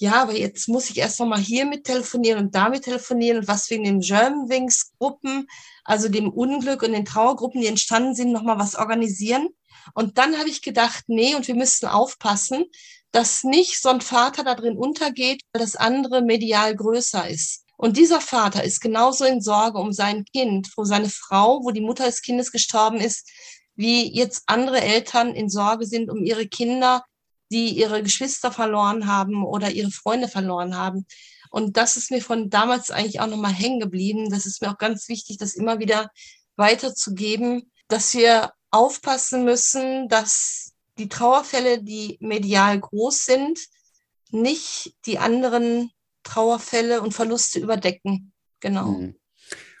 ja, 0.00 0.22
aber 0.22 0.34
jetzt 0.34 0.66
muss 0.66 0.88
ich 0.88 0.96
erst 0.96 1.20
noch 1.20 1.26
mal 1.26 1.38
hier 1.38 1.66
mit 1.66 1.84
telefonieren 1.84 2.46
und 2.46 2.54
damit 2.54 2.84
telefonieren 2.84 3.40
und 3.40 3.48
was 3.48 3.68
wegen 3.68 3.84
den 3.84 4.00
Germanwings 4.00 4.92
Gruppen, 4.98 5.46
also 5.84 6.08
dem 6.08 6.30
Unglück 6.30 6.82
und 6.82 6.92
den 6.92 7.04
Trauergruppen, 7.04 7.60
die 7.60 7.66
entstanden 7.66 8.14
sind, 8.14 8.32
noch 8.32 8.42
mal 8.42 8.58
was 8.58 8.76
organisieren. 8.76 9.50
Und 9.92 10.16
dann 10.16 10.38
habe 10.38 10.48
ich 10.48 10.62
gedacht, 10.62 11.04
nee, 11.08 11.34
und 11.34 11.46
wir 11.48 11.54
müssten 11.54 11.86
aufpassen, 11.86 12.64
dass 13.12 13.44
nicht 13.44 13.78
so 13.78 13.90
ein 13.90 14.00
Vater 14.00 14.42
da 14.42 14.54
drin 14.54 14.78
untergeht, 14.78 15.42
weil 15.52 15.60
das 15.60 15.76
andere 15.76 16.22
medial 16.22 16.74
größer 16.74 17.28
ist. 17.28 17.66
Und 17.76 17.98
dieser 17.98 18.22
Vater 18.22 18.64
ist 18.64 18.80
genauso 18.80 19.26
in 19.26 19.42
Sorge 19.42 19.78
um 19.78 19.92
sein 19.92 20.24
Kind, 20.24 20.70
wo 20.76 20.84
seine 20.84 21.10
Frau, 21.10 21.62
wo 21.62 21.72
die 21.72 21.82
Mutter 21.82 22.06
des 22.06 22.22
Kindes 22.22 22.52
gestorben 22.52 23.00
ist, 23.00 23.28
wie 23.74 24.10
jetzt 24.10 24.44
andere 24.46 24.80
Eltern 24.80 25.34
in 25.34 25.50
Sorge 25.50 25.84
sind 25.84 26.08
um 26.08 26.24
ihre 26.24 26.46
Kinder, 26.46 27.04
die 27.50 27.70
ihre 27.78 28.02
Geschwister 28.02 28.52
verloren 28.52 29.06
haben 29.06 29.44
oder 29.44 29.70
ihre 29.70 29.90
Freunde 29.90 30.28
verloren 30.28 30.76
haben. 30.76 31.06
Und 31.50 31.76
das 31.76 31.96
ist 31.96 32.10
mir 32.10 32.22
von 32.22 32.48
damals 32.48 32.90
eigentlich 32.90 33.20
auch 33.20 33.26
nochmal 33.26 33.52
hängen 33.52 33.80
geblieben. 33.80 34.30
Das 34.30 34.46
ist 34.46 34.62
mir 34.62 34.70
auch 34.70 34.78
ganz 34.78 35.08
wichtig, 35.08 35.36
das 35.38 35.54
immer 35.54 35.80
wieder 35.80 36.10
weiterzugeben, 36.56 37.70
dass 37.88 38.14
wir 38.14 38.52
aufpassen 38.70 39.44
müssen, 39.44 40.08
dass 40.08 40.72
die 40.98 41.08
Trauerfälle, 41.08 41.82
die 41.82 42.18
medial 42.20 42.78
groß 42.78 43.24
sind, 43.24 43.58
nicht 44.30 44.94
die 45.06 45.18
anderen 45.18 45.90
Trauerfälle 46.22 47.00
und 47.00 47.14
Verluste 47.14 47.58
überdecken. 47.58 48.32
Genau. 48.60 48.86
Mhm. 48.86 49.16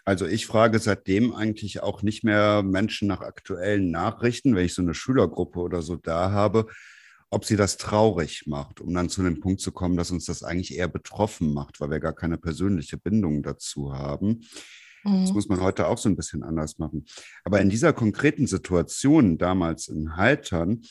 Also 0.04 0.26
ich 0.26 0.46
frage 0.46 0.78
seitdem 0.78 1.34
eigentlich 1.34 1.82
auch 1.82 2.02
nicht 2.02 2.24
mehr 2.24 2.62
Menschen 2.62 3.06
nach 3.06 3.20
aktuellen 3.20 3.90
Nachrichten, 3.90 4.56
wenn 4.56 4.64
ich 4.64 4.74
so 4.74 4.82
eine 4.82 4.94
Schülergruppe 4.94 5.60
oder 5.60 5.82
so 5.82 5.96
da 5.96 6.32
habe, 6.32 6.66
ob 7.30 7.44
sie 7.44 7.56
das 7.56 7.76
traurig 7.76 8.44
macht, 8.46 8.80
um 8.80 8.92
dann 8.92 9.08
zu 9.08 9.22
dem 9.22 9.40
Punkt 9.40 9.60
zu 9.60 9.70
kommen, 9.72 9.96
dass 9.96 10.10
uns 10.10 10.24
das 10.24 10.42
eigentlich 10.42 10.76
eher 10.76 10.88
betroffen 10.88 11.54
macht, 11.54 11.80
weil 11.80 11.90
wir 11.90 12.00
gar 12.00 12.12
keine 12.12 12.38
persönliche 12.38 12.98
Bindung 12.98 13.42
dazu 13.42 13.92
haben. 13.94 14.44
Mhm. 15.04 15.22
Das 15.22 15.32
muss 15.32 15.48
man 15.48 15.60
heute 15.60 15.86
auch 15.86 15.98
so 15.98 16.08
ein 16.08 16.16
bisschen 16.16 16.42
anders 16.42 16.78
machen. 16.78 17.06
Aber 17.44 17.60
in 17.60 17.70
dieser 17.70 17.92
konkreten 17.92 18.48
Situation 18.48 19.38
damals 19.38 19.86
in 19.88 20.16
Haltern, 20.16 20.82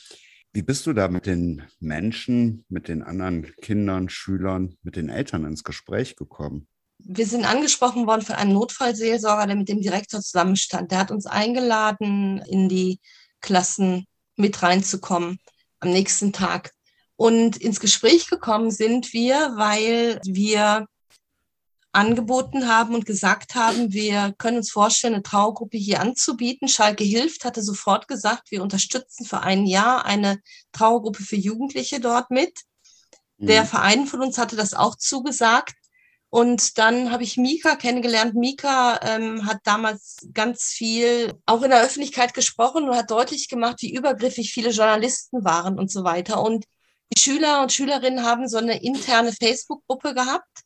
wie 0.52 0.62
bist 0.62 0.86
du 0.86 0.94
da 0.94 1.08
mit 1.08 1.26
den 1.26 1.62
Menschen, 1.78 2.64
mit 2.68 2.88
den 2.88 3.02
anderen 3.02 3.54
Kindern, 3.60 4.08
Schülern, 4.08 4.76
mit 4.82 4.96
den 4.96 5.10
Eltern 5.10 5.44
ins 5.44 5.62
Gespräch 5.62 6.16
gekommen? 6.16 6.66
Wir 6.98 7.26
sind 7.26 7.44
angesprochen 7.44 8.06
worden 8.06 8.22
von 8.22 8.34
einem 8.34 8.54
Notfallseelsorger, 8.54 9.46
der 9.46 9.56
mit 9.56 9.68
dem 9.68 9.80
Direktor 9.80 10.20
zusammenstand. 10.20 10.90
Der 10.90 10.98
hat 10.98 11.10
uns 11.10 11.26
eingeladen, 11.26 12.42
in 12.48 12.68
die 12.68 12.98
Klassen 13.40 14.06
mit 14.36 14.62
reinzukommen 14.62 15.38
am 15.80 15.90
nächsten 15.90 16.32
Tag. 16.32 16.72
Und 17.16 17.56
ins 17.56 17.80
Gespräch 17.80 18.28
gekommen 18.28 18.70
sind 18.70 19.12
wir, 19.12 19.52
weil 19.56 20.20
wir 20.24 20.86
angeboten 21.92 22.68
haben 22.68 22.94
und 22.94 23.04
gesagt 23.04 23.54
haben, 23.54 23.92
wir 23.92 24.32
können 24.38 24.58
uns 24.58 24.70
vorstellen, 24.70 25.14
eine 25.14 25.22
Trauergruppe 25.22 25.76
hier 25.76 26.00
anzubieten. 26.00 26.68
Schalke 26.68 27.04
hilft, 27.04 27.44
hatte 27.44 27.62
sofort 27.62 28.06
gesagt, 28.06 28.50
wir 28.50 28.62
unterstützen 28.62 29.24
für 29.24 29.40
ein 29.40 29.66
Jahr 29.66 30.04
eine 30.04 30.40
Trauergruppe 30.72 31.24
für 31.24 31.36
Jugendliche 31.36 32.00
dort 32.00 32.30
mit. 32.30 32.60
Mhm. 33.38 33.46
Der 33.46 33.64
Verein 33.66 34.06
von 34.06 34.22
uns 34.22 34.38
hatte 34.38 34.56
das 34.56 34.72
auch 34.72 34.96
zugesagt. 34.96 35.74
Und 36.30 36.78
dann 36.78 37.10
habe 37.10 37.24
ich 37.24 37.36
Mika 37.36 37.74
kennengelernt. 37.74 38.34
Mika 38.34 39.00
ähm, 39.02 39.46
hat 39.46 39.58
damals 39.64 40.16
ganz 40.32 40.66
viel 40.66 41.34
auch 41.44 41.62
in 41.62 41.70
der 41.70 41.82
Öffentlichkeit 41.82 42.34
gesprochen 42.34 42.88
und 42.88 42.96
hat 42.96 43.10
deutlich 43.10 43.48
gemacht, 43.48 43.82
wie 43.82 43.92
übergriffig 43.92 44.52
viele 44.52 44.70
Journalisten 44.70 45.44
waren 45.44 45.76
und 45.76 45.90
so 45.90 46.04
weiter. 46.04 46.40
Und 46.40 46.66
die 47.12 47.20
Schüler 47.20 47.60
und 47.62 47.72
Schülerinnen 47.72 48.24
haben 48.24 48.48
so 48.48 48.58
eine 48.58 48.80
interne 48.80 49.32
Facebook-Gruppe 49.32 50.14
gehabt. 50.14 50.60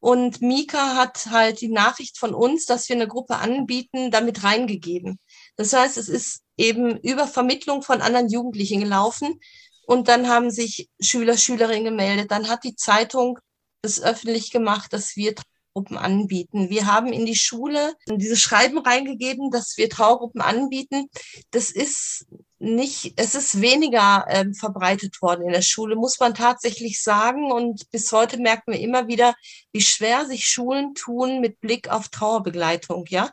Und 0.00 0.40
Mika 0.40 0.94
hat 0.94 1.26
halt 1.30 1.60
die 1.60 1.72
Nachricht 1.72 2.18
von 2.18 2.32
uns, 2.32 2.66
dass 2.66 2.88
wir 2.88 2.94
eine 2.94 3.08
Gruppe 3.08 3.36
anbieten, 3.36 4.12
damit 4.12 4.44
reingegeben. 4.44 5.18
Das 5.56 5.72
heißt, 5.72 5.98
es 5.98 6.08
ist 6.08 6.42
eben 6.56 6.96
über 6.98 7.26
Vermittlung 7.26 7.82
von 7.82 8.00
anderen 8.00 8.28
Jugendlichen 8.28 8.78
gelaufen. 8.78 9.40
Und 9.84 10.06
dann 10.06 10.28
haben 10.28 10.52
sich 10.52 10.88
Schüler, 11.00 11.36
Schülerinnen 11.36 11.84
gemeldet. 11.84 12.30
Dann 12.30 12.48
hat 12.48 12.62
die 12.62 12.76
Zeitung 12.76 13.40
es 13.82 14.02
öffentlich 14.02 14.50
gemacht, 14.50 14.92
dass 14.92 15.16
wir 15.16 15.34
Traugruppen 15.34 15.96
anbieten. 15.96 16.70
Wir 16.70 16.86
haben 16.86 17.12
in 17.12 17.26
die 17.26 17.36
Schule 17.36 17.94
diese 18.10 18.36
Schreiben 18.36 18.78
reingegeben, 18.78 19.50
dass 19.50 19.76
wir 19.76 19.88
Traugruppen 19.88 20.40
anbieten. 20.40 21.08
Das 21.50 21.70
ist 21.70 22.26
nicht, 22.58 23.12
es 23.16 23.34
ist 23.34 23.60
weniger 23.60 24.26
ähm, 24.28 24.54
verbreitet 24.54 25.22
worden 25.22 25.46
in 25.46 25.52
der 25.52 25.62
Schule, 25.62 25.94
muss 25.94 26.18
man 26.18 26.34
tatsächlich 26.34 27.02
sagen. 27.02 27.52
Und 27.52 27.90
bis 27.90 28.10
heute 28.12 28.38
merken 28.38 28.72
wir 28.72 28.80
immer 28.80 29.06
wieder, 29.06 29.34
wie 29.72 29.80
schwer 29.80 30.26
sich 30.26 30.46
Schulen 30.48 30.94
tun 30.94 31.40
mit 31.40 31.60
Blick 31.60 31.88
auf 31.88 32.08
Trauerbegleitung, 32.08 33.04
ja. 33.08 33.30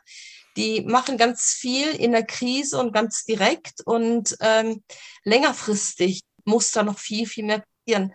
Die 0.56 0.80
machen 0.82 1.18
ganz 1.18 1.52
viel 1.58 1.88
in 1.88 2.12
der 2.12 2.24
Krise 2.24 2.78
und 2.80 2.92
ganz 2.92 3.24
direkt 3.24 3.82
und 3.84 4.36
ähm, 4.40 4.82
längerfristig 5.22 6.22
muss 6.46 6.70
da 6.70 6.82
noch 6.82 6.98
viel, 6.98 7.26
viel 7.26 7.44
mehr 7.44 7.62
passieren. 7.84 8.14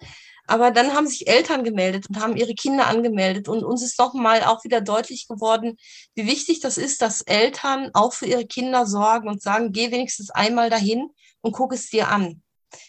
Aber 0.51 0.72
dann 0.72 0.93
haben 0.93 1.08
sich 1.08 1.29
Eltern 1.29 1.63
gemeldet 1.63 2.10
und 2.10 2.20
haben 2.20 2.36
ihre 2.36 2.53
Kinder 2.53 2.88
angemeldet. 2.88 3.48
Und 3.48 3.63
uns 3.63 3.81
ist 3.84 3.98
nochmal 3.98 4.43
auch 4.43 4.65
wieder 4.65 4.81
deutlich 4.81 5.29
geworden, 5.29 5.77
wie 6.13 6.27
wichtig 6.27 6.60
das 6.60 6.77
ist, 6.77 7.01
dass 7.01 7.22
Eltern 7.22 7.91
auch 7.93 8.12
für 8.12 8.25
ihre 8.25 8.46
Kinder 8.46 8.86
sorgen 8.86 9.29
und 9.29 9.41
sagen, 9.41 9.72
geh 9.72 9.91
wenigstens 9.91 10.29
einmal 10.29 10.70
dahin 10.70 11.08
und 11.39 11.53
guck 11.53 11.72
es 11.72 11.89
dir 11.89 12.10
an. 12.10 12.43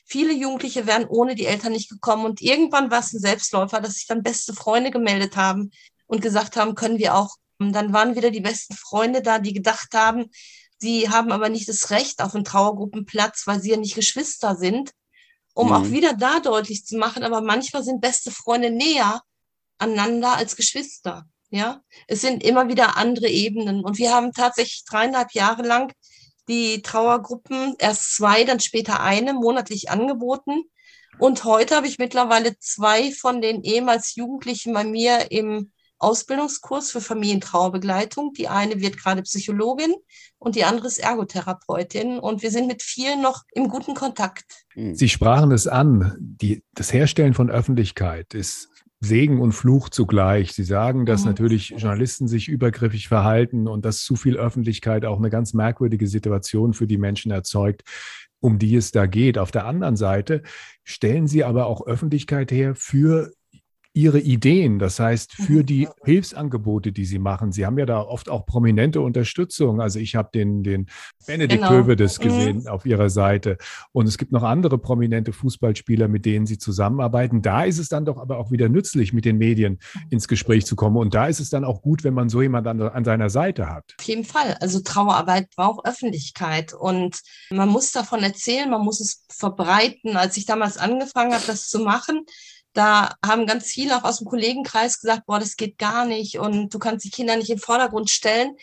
Viele 0.05 0.33
Jugendliche 0.33 0.89
wären 0.89 1.07
ohne 1.07 1.37
die 1.37 1.47
Eltern 1.47 1.71
nicht 1.71 1.89
gekommen. 1.89 2.25
Und 2.25 2.43
irgendwann 2.43 2.91
war 2.91 2.99
es 2.99 3.13
ein 3.13 3.21
Selbstläufer, 3.21 3.81
dass 3.81 3.95
sich 3.95 4.09
dann 4.09 4.25
beste 4.25 4.55
Freunde 4.55 4.91
gemeldet 4.91 5.37
haben 5.37 5.71
und 6.07 6.21
gesagt 6.21 6.57
haben, 6.57 6.75
können 6.75 6.99
wir 6.99 7.15
auch. 7.15 7.37
Und 7.61 7.73
dann 7.75 7.93
waren 7.93 8.17
wieder 8.17 8.33
die 8.33 8.41
besten 8.41 8.75
Freunde 8.75 9.23
da, 9.23 9.39
die 9.39 9.53
gedacht 9.53 9.95
haben, 9.95 10.31
sie 10.79 11.11
haben 11.11 11.31
aber 11.31 11.49
nicht 11.49 11.69
das 11.69 11.91
Recht 11.91 12.23
auf 12.23 12.35
einen 12.35 12.43
Trauergruppenplatz, 12.43 13.47
weil 13.47 13.61
sie 13.61 13.71
ja 13.71 13.77
nicht 13.77 13.95
Geschwister 13.95 14.57
sind 14.57 14.91
um 15.55 15.69
mhm. 15.69 15.73
auch 15.73 15.91
wieder 15.91 16.15
da 16.15 16.41
deutlich 16.41 16.85
zu 16.85 16.97
machen, 16.97 17.25
aber 17.25 17.41
manchmal 17.41 17.83
sind 17.83 18.01
beste 18.01 18.31
Freunde 18.31 18.71
näher 18.71 19.23
aneinander 19.79 20.37
als 20.37 20.57
Geschwister. 20.57 21.27
Ja, 21.51 21.83
es 22.09 22.23
sind 22.23 22.43
immer 22.43 22.69
wieder 22.69 22.97
andere 22.97 23.29
Ebenen. 23.29 23.85
Und 23.85 23.99
wir 23.99 24.15
haben 24.15 24.33
tatsächlich 24.33 24.85
dreieinhalb 24.89 25.33
Jahre 25.33 25.63
lang 25.63 25.93
die 26.49 26.81
Trauergruppen, 26.81 27.77
erst 27.79 28.17
zwei, 28.17 28.45
dann 28.45 28.59
später 28.59 29.01
eine, 29.01 29.35
monatlich 29.35 29.91
angeboten. 29.91 30.65
Und 31.19 31.45
heute 31.45 31.77
habe 31.77 31.87
ich 31.87 31.99
mittlerweile 31.99 32.59
zwei 32.59 33.13
von 33.13 33.43
den 33.43 33.63
ehemals 33.65 34.15
Jugendlichen 34.15 34.73
bei 34.73 34.85
mir 34.85 35.31
im 35.31 35.73
Ausbildungskurs 36.03 36.91
für 36.91 37.01
Familientrauerbegleitung. 37.01 38.33
Die 38.35 38.49
eine 38.49 38.81
wird 38.81 38.99
gerade 38.99 39.23
Psychologin 39.23 39.95
und 40.39 40.57
die 40.57 40.65
andere 40.65 40.89
ist 40.89 40.99
Ergotherapeutin. 40.99 42.19
Und 42.19 42.43
wir 42.43 42.51
sind 42.51 42.67
mit 42.67 42.83
vielen 42.83 43.23
noch 43.23 43.43
im 43.55 43.69
guten 43.69 43.95
Kontakt. 43.95 44.45
Hm. 44.75 44.95
Sie 44.95 45.09
sprachen 45.09 45.53
es 45.53 45.67
an. 45.67 46.17
Die, 46.19 46.63
das 46.75 46.93
Herstellen 46.93 47.35
von 47.35 47.51
Öffentlichkeit 47.51 48.35
ist 48.35 48.69
Segen 49.01 49.41
und 49.41 49.53
Fluch 49.53 49.89
zugleich. 49.89 50.53
Sie 50.53 50.63
sagen, 50.63 51.07
dass 51.07 51.23
mhm. 51.23 51.29
natürlich 51.29 51.71
Journalisten 51.71 52.29
sich 52.29 52.49
übergriffig 52.49 53.09
verhalten 53.09 53.67
und 53.67 53.85
dass 53.85 54.03
zu 54.03 54.15
viel 54.15 54.37
Öffentlichkeit 54.37 55.05
auch 55.05 55.19
eine 55.19 55.29
ganz 55.29 55.55
merkwürdige 55.55 56.07
Situation 56.07 56.73
für 56.73 56.87
die 56.87 56.99
Menschen 56.99 57.33
erzeugt, 57.33 57.83
um 58.41 58.59
die 58.59 58.77
es 58.77 58.93
da 58.93 59.07
geht. 59.07 59.39
Auf 59.39 59.51
der 59.51 59.67
anderen 59.67 59.97
Seite 59.97 60.43
stellen 60.85 61.27
Sie 61.27 61.43
aber 61.43 61.67
auch 61.67 61.85
Öffentlichkeit 61.87 62.53
her 62.53 62.75
für 62.77 63.33
Ihre 63.95 64.21
Ideen, 64.21 64.79
das 64.79 64.99
heißt 64.99 65.33
für 65.33 65.61
mhm. 65.61 65.67
die 65.67 65.89
Hilfsangebote, 66.05 66.93
die 66.93 67.05
Sie 67.05 67.19
machen. 67.19 67.53
Sie 67.53 67.67
haben 67.67 67.79
ja 67.79 67.85
da 67.85 68.01
oft 68.01 68.31
auch 68.31 68.47
prominente 68.47 69.03
Unterstützung. 69.03 69.83
Also 69.83 69.99
ich 69.99 70.15
habe 70.17 70.31
den, 70.33 70.63
den 70.63 70.87
Benedikt 71.27 71.63
genau. 71.63 71.75
Hövedes 71.75 72.19
mhm. 72.19 72.23
gesehen 72.23 72.61
mhm. 72.61 72.69
auf 72.69 72.87
Ihrer 72.87 73.11
Seite. 73.11 73.59
Und 73.93 74.09
es 74.09 74.17
gibt 74.17 74.33
noch 74.33 74.45
andere 74.45 74.79
prominente 74.79 75.35
Fußballspieler, 75.35 76.09
mit 76.09 76.25
denen 76.25 76.47
Sie 76.47 76.57
zusammenarbeiten. 76.57 77.43
Da 77.43 77.65
ist 77.65 77.79
es 77.79 77.91
dann 77.91 78.07
doch 78.07 78.17
aber 78.17 78.39
auch 78.39 78.51
wieder 78.51 78.71
nützlich, 78.71 79.13
mit 79.13 79.27
den 79.27 79.37
Medien 79.37 79.79
ins 80.09 80.27
Gespräch 80.27 80.65
zu 80.65 80.75
kommen. 80.75 80.97
Und 80.97 81.13
da 81.13 81.27
ist 81.27 81.41
es 81.41 81.51
dann 81.51 81.65
auch 81.65 81.83
gut, 81.83 82.03
wenn 82.03 82.15
man 82.15 82.31
so 82.31 82.41
jemand 82.41 82.67
an, 82.67 82.81
an 82.81 83.05
seiner 83.05 83.29
Seite 83.29 83.69
hat. 83.69 83.95
Auf 83.99 84.07
jeden 84.07 84.25
Fall. 84.25 84.57
Also 84.61 84.81
Trauerarbeit 84.81 85.51
braucht 85.55 85.87
Öffentlichkeit 85.87 86.73
und 86.73 87.21
man 87.51 87.69
muss 87.69 87.93
davon 87.93 88.23
erzählen, 88.23 88.71
man 88.71 88.83
muss 88.83 89.01
es 89.01 89.27
verbreiten. 89.29 90.17
Als 90.17 90.39
ich 90.39 90.47
damals 90.47 90.79
angefangen 90.79 91.35
habe, 91.35 91.45
das 91.47 91.69
zu 91.69 91.81
machen, 91.81 92.25
da 92.73 93.15
haben 93.25 93.47
ganz 93.47 93.67
viele 93.67 93.97
auch 93.97 94.05
aus 94.05 94.19
dem 94.19 94.27
Kollegenkreis 94.27 95.01
gesagt, 95.01 95.27
boah, 95.27 95.39
das 95.39 95.57
geht 95.57 95.79
gar 95.79 96.05
nicht 96.05 96.39
und 96.39 96.73
du 96.73 96.79
kannst 96.79 97.05
die 97.05 97.11
Kinder 97.11 97.37
nicht 97.37 97.51
in 97.51 97.57
den 97.57 97.63
Vordergrund 97.63 98.11
stellen. 98.11 98.57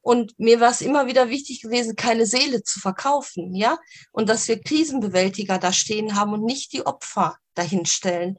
Und 0.00 0.36
mir 0.38 0.58
war 0.58 0.70
es 0.70 0.80
immer 0.80 1.06
wieder 1.06 1.28
wichtig 1.28 1.62
gewesen, 1.62 1.94
keine 1.94 2.26
Seele 2.26 2.64
zu 2.64 2.80
verkaufen, 2.80 3.54
ja? 3.54 3.78
Und 4.10 4.28
dass 4.28 4.48
wir 4.48 4.60
Krisenbewältiger 4.60 5.58
da 5.58 5.72
stehen 5.72 6.16
haben 6.16 6.32
und 6.32 6.44
nicht 6.44 6.72
die 6.72 6.84
Opfer 6.84 7.36
dahinstellen. 7.54 8.36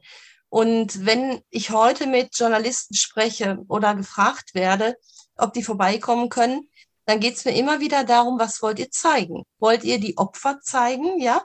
Und 0.50 1.06
wenn 1.06 1.40
ich 1.50 1.70
heute 1.70 2.06
mit 2.06 2.38
Journalisten 2.38 2.94
spreche 2.94 3.58
oder 3.68 3.94
gefragt 3.94 4.54
werde, 4.54 4.96
ob 5.36 5.54
die 5.54 5.62
vorbeikommen 5.62 6.28
können, 6.28 6.68
dann 7.06 7.18
geht 7.20 7.36
es 7.36 7.44
mir 7.44 7.56
immer 7.56 7.80
wieder 7.80 8.04
darum, 8.04 8.38
was 8.38 8.62
wollt 8.62 8.78
ihr 8.78 8.90
zeigen? 8.90 9.44
Wollt 9.58 9.84
ihr 9.84 9.98
die 9.98 10.18
Opfer 10.18 10.60
zeigen, 10.60 11.18
ja? 11.18 11.42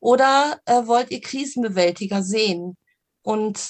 Oder 0.00 0.60
äh, 0.64 0.86
wollt 0.86 1.10
ihr 1.10 1.20
Krisenbewältiger 1.20 2.22
sehen? 2.22 2.76
Und 3.22 3.60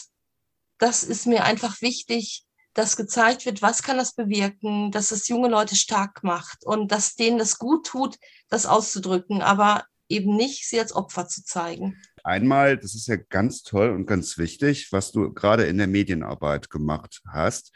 das 0.78 1.02
ist 1.04 1.26
mir 1.26 1.44
einfach 1.44 1.80
wichtig, 1.82 2.44
dass 2.74 2.96
gezeigt 2.96 3.46
wird, 3.46 3.62
was 3.62 3.82
kann 3.82 3.98
das 3.98 4.14
bewirken, 4.14 4.90
dass 4.92 5.10
es 5.10 5.28
junge 5.28 5.48
Leute 5.48 5.76
stark 5.76 6.22
macht 6.22 6.64
und 6.64 6.92
dass 6.92 7.16
denen 7.16 7.38
das 7.38 7.58
gut 7.58 7.86
tut, 7.86 8.16
das 8.48 8.66
auszudrücken, 8.66 9.42
aber 9.42 9.84
eben 10.08 10.36
nicht 10.36 10.68
sie 10.68 10.80
als 10.80 10.94
Opfer 10.94 11.28
zu 11.28 11.44
zeigen. 11.44 12.00
Einmal, 12.22 12.76
das 12.76 12.94
ist 12.94 13.08
ja 13.08 13.16
ganz 13.16 13.62
toll 13.62 13.90
und 13.90 14.06
ganz 14.06 14.38
wichtig, 14.38 14.92
was 14.92 15.12
du 15.12 15.32
gerade 15.32 15.64
in 15.64 15.78
der 15.78 15.86
Medienarbeit 15.86 16.70
gemacht 16.70 17.22
hast, 17.28 17.72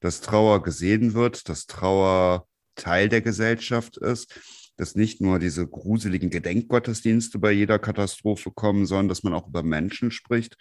dass 0.00 0.20
Trauer 0.20 0.62
gesehen 0.62 1.14
wird, 1.14 1.48
dass 1.48 1.66
Trauer 1.66 2.46
Teil 2.74 3.08
der 3.08 3.22
Gesellschaft 3.22 3.96
ist, 3.96 4.40
dass 4.76 4.94
nicht 4.94 5.20
nur 5.20 5.40
diese 5.40 5.66
gruseligen 5.66 6.30
Gedenkgottesdienste 6.30 7.38
bei 7.38 7.50
jeder 7.50 7.80
Katastrophe 7.80 8.52
kommen, 8.52 8.86
sondern 8.86 9.08
dass 9.08 9.24
man 9.24 9.34
auch 9.34 9.48
über 9.48 9.64
Menschen 9.64 10.12
spricht 10.12 10.56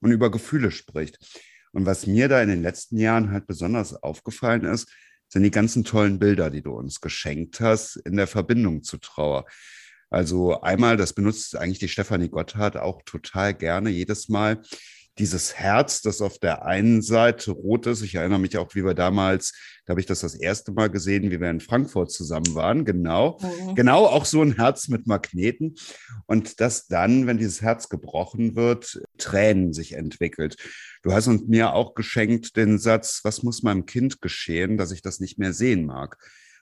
und 0.00 0.10
über 0.10 0.30
Gefühle 0.30 0.70
spricht. 0.70 1.18
Und 1.72 1.86
was 1.86 2.06
mir 2.06 2.28
da 2.28 2.42
in 2.42 2.48
den 2.48 2.62
letzten 2.62 2.98
Jahren 2.98 3.30
halt 3.30 3.46
besonders 3.46 3.94
aufgefallen 3.94 4.64
ist, 4.64 4.90
sind 5.28 5.44
die 5.44 5.50
ganzen 5.50 5.84
tollen 5.84 6.18
Bilder, 6.18 6.50
die 6.50 6.62
du 6.62 6.72
uns 6.72 7.00
geschenkt 7.00 7.60
hast 7.60 7.96
in 7.96 8.16
der 8.16 8.26
Verbindung 8.26 8.82
zu 8.82 8.98
Trauer. 8.98 9.46
Also 10.10 10.60
einmal, 10.60 10.96
das 10.96 11.12
benutzt 11.12 11.56
eigentlich 11.56 11.78
die 11.78 11.88
Stefanie 11.88 12.28
Gotthard 12.28 12.76
auch 12.76 13.02
total 13.02 13.54
gerne 13.54 13.90
jedes 13.90 14.28
Mal, 14.28 14.60
dieses 15.20 15.54
Herz, 15.54 16.00
das 16.00 16.22
auf 16.22 16.38
der 16.38 16.64
einen 16.64 17.02
Seite 17.02 17.52
rot 17.52 17.86
ist. 17.86 18.00
Ich 18.02 18.14
erinnere 18.14 18.38
mich 18.38 18.56
auch, 18.56 18.74
wie 18.74 18.84
wir 18.84 18.94
damals, 18.94 19.52
da 19.84 19.92
habe 19.92 20.00
ich 20.00 20.06
das 20.06 20.20
das 20.20 20.34
erste 20.34 20.72
Mal 20.72 20.88
gesehen, 20.88 21.30
wie 21.30 21.40
wir 21.40 21.50
in 21.50 21.60
Frankfurt 21.60 22.10
zusammen 22.10 22.54
waren. 22.54 22.86
Genau, 22.86 23.38
mhm. 23.40 23.74
genau 23.74 24.06
auch 24.06 24.24
so 24.24 24.40
ein 24.40 24.56
Herz 24.56 24.88
mit 24.88 25.06
Magneten. 25.06 25.74
Und 26.26 26.60
dass 26.60 26.86
dann, 26.86 27.26
wenn 27.26 27.36
dieses 27.36 27.60
Herz 27.60 27.90
gebrochen 27.90 28.56
wird, 28.56 29.00
Tränen 29.18 29.74
sich 29.74 29.92
entwickelt. 29.92 30.56
Du 31.02 31.12
hast 31.12 31.28
uns 31.28 31.46
mir 31.46 31.74
auch 31.74 31.94
geschenkt 31.94 32.56
den 32.56 32.78
Satz, 32.78 33.20
was 33.22 33.42
muss 33.42 33.62
meinem 33.62 33.84
Kind 33.84 34.22
geschehen, 34.22 34.78
dass 34.78 34.90
ich 34.90 35.02
das 35.02 35.20
nicht 35.20 35.38
mehr 35.38 35.52
sehen 35.52 35.84
mag? 35.84 36.16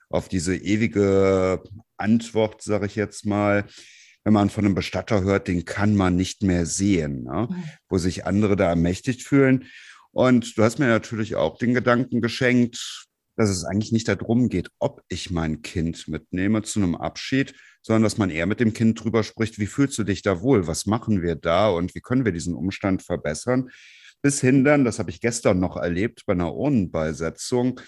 Auf 0.09 0.27
diese 0.27 0.55
ewige 0.55 1.63
Antwort, 1.97 2.61
sage 2.61 2.87
ich 2.87 2.95
jetzt 2.95 3.25
mal, 3.25 3.65
wenn 4.23 4.33
man 4.33 4.49
von 4.49 4.65
einem 4.65 4.75
Bestatter 4.75 5.23
hört, 5.23 5.47
den 5.47 5.65
kann 5.65 5.95
man 5.95 6.15
nicht 6.15 6.43
mehr 6.43 6.65
sehen, 6.65 7.23
ne? 7.23 7.47
Wo 7.87 7.97
sich 7.97 8.25
andere 8.25 8.55
da 8.55 8.69
ermächtigt 8.69 9.23
fühlen. 9.23 9.65
Und 10.11 10.57
du 10.57 10.63
hast 10.63 10.79
mir 10.79 10.87
natürlich 10.87 11.35
auch 11.35 11.57
den 11.57 11.73
Gedanken 11.73 12.21
geschenkt, 12.21 13.07
dass 13.39 13.49
es 13.49 13.63
eigentlich 13.63 13.93
nicht 13.93 14.07
darum 14.07 14.49
geht, 14.49 14.69
ob 14.79 15.01
ich 15.07 15.31
mein 15.31 15.61
Kind 15.61 16.09
mitnehme 16.09 16.61
zu 16.63 16.79
einem 16.79 16.95
Abschied, 16.95 17.53
sondern 17.81 18.03
dass 18.03 18.17
man 18.17 18.29
eher 18.29 18.45
mit 18.45 18.59
dem 18.59 18.73
Kind 18.73 19.01
drüber 19.01 19.23
spricht, 19.23 19.59
wie 19.59 19.67
fühlst 19.67 19.97
du 19.97 20.03
dich 20.03 20.21
da 20.21 20.41
wohl, 20.41 20.67
was 20.67 20.85
machen 20.85 21.21
wir 21.21 21.35
da 21.35 21.69
und 21.69 21.95
wie 21.95 22.01
können 22.01 22.25
wir 22.25 22.33
diesen 22.33 22.53
Umstand 22.53 23.01
verbessern. 23.01 23.69
Bis 24.21 24.41
hin 24.41 24.65
dann, 24.65 24.83
das 24.83 24.99
habe 24.99 25.11
ich 25.11 25.21
gestern 25.21 25.59
noch 25.61 25.77
erlebt 25.77 26.23
bei 26.25 26.33
einer 26.33 26.53
Urnenbeisetzung, 26.53 27.79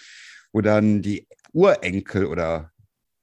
wo 0.53 0.61
dann 0.61 1.01
die 1.01 1.27
Urenkel 1.51 2.25
oder 2.25 2.70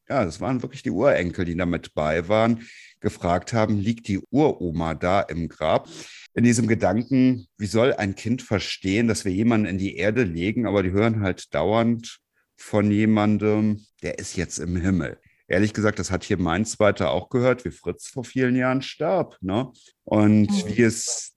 ja, 0.09 0.25
das 0.25 0.41
waren 0.41 0.62
wirklich 0.62 0.83
die 0.83 0.91
Urenkel, 0.91 1.45
die 1.45 1.57
da 1.57 1.67
mit 1.67 1.95
bei 1.95 2.29
waren, 2.29 2.67
gefragt 3.00 3.53
haben, 3.53 3.79
liegt 3.79 4.09
die 4.09 4.21
Uroma 4.31 4.95
da 4.95 5.21
im 5.21 5.49
Grab? 5.49 5.88
In 6.35 6.45
diesem 6.45 6.67
Gedanken, 6.67 7.47
wie 7.57 7.67
soll 7.67 7.93
ein 7.95 8.15
Kind 8.15 8.43
verstehen, 8.43 9.09
dass 9.09 9.25
wir 9.25 9.33
jemanden 9.33 9.67
in 9.67 9.79
die 9.79 9.97
Erde 9.97 10.25
legen, 10.25 10.67
aber 10.67 10.83
die 10.83 10.93
hören 10.93 11.21
halt 11.21 11.55
dauernd 11.55 12.21
von 12.57 12.91
jemandem, 12.91 13.85
der 14.03 14.19
ist 14.19 14.37
jetzt 14.37 14.59
im 14.59 14.77
Himmel. 14.77 15.19
Ehrlich 15.47 15.73
gesagt, 15.73 15.99
das 15.99 16.11
hat 16.11 16.25
hier 16.25 16.38
mein 16.38 16.67
Zweiter 16.67 17.11
auch 17.11 17.31
gehört, 17.31 17.65
wie 17.65 17.71
Fritz 17.71 18.09
vor 18.09 18.25
vielen 18.25 18.55
Jahren 18.55 18.83
starb. 18.83 19.37
Ne? 19.41 19.73
Und 20.05 20.50
mhm. 20.50 20.77
wie 20.77 20.83
es, 20.83 21.35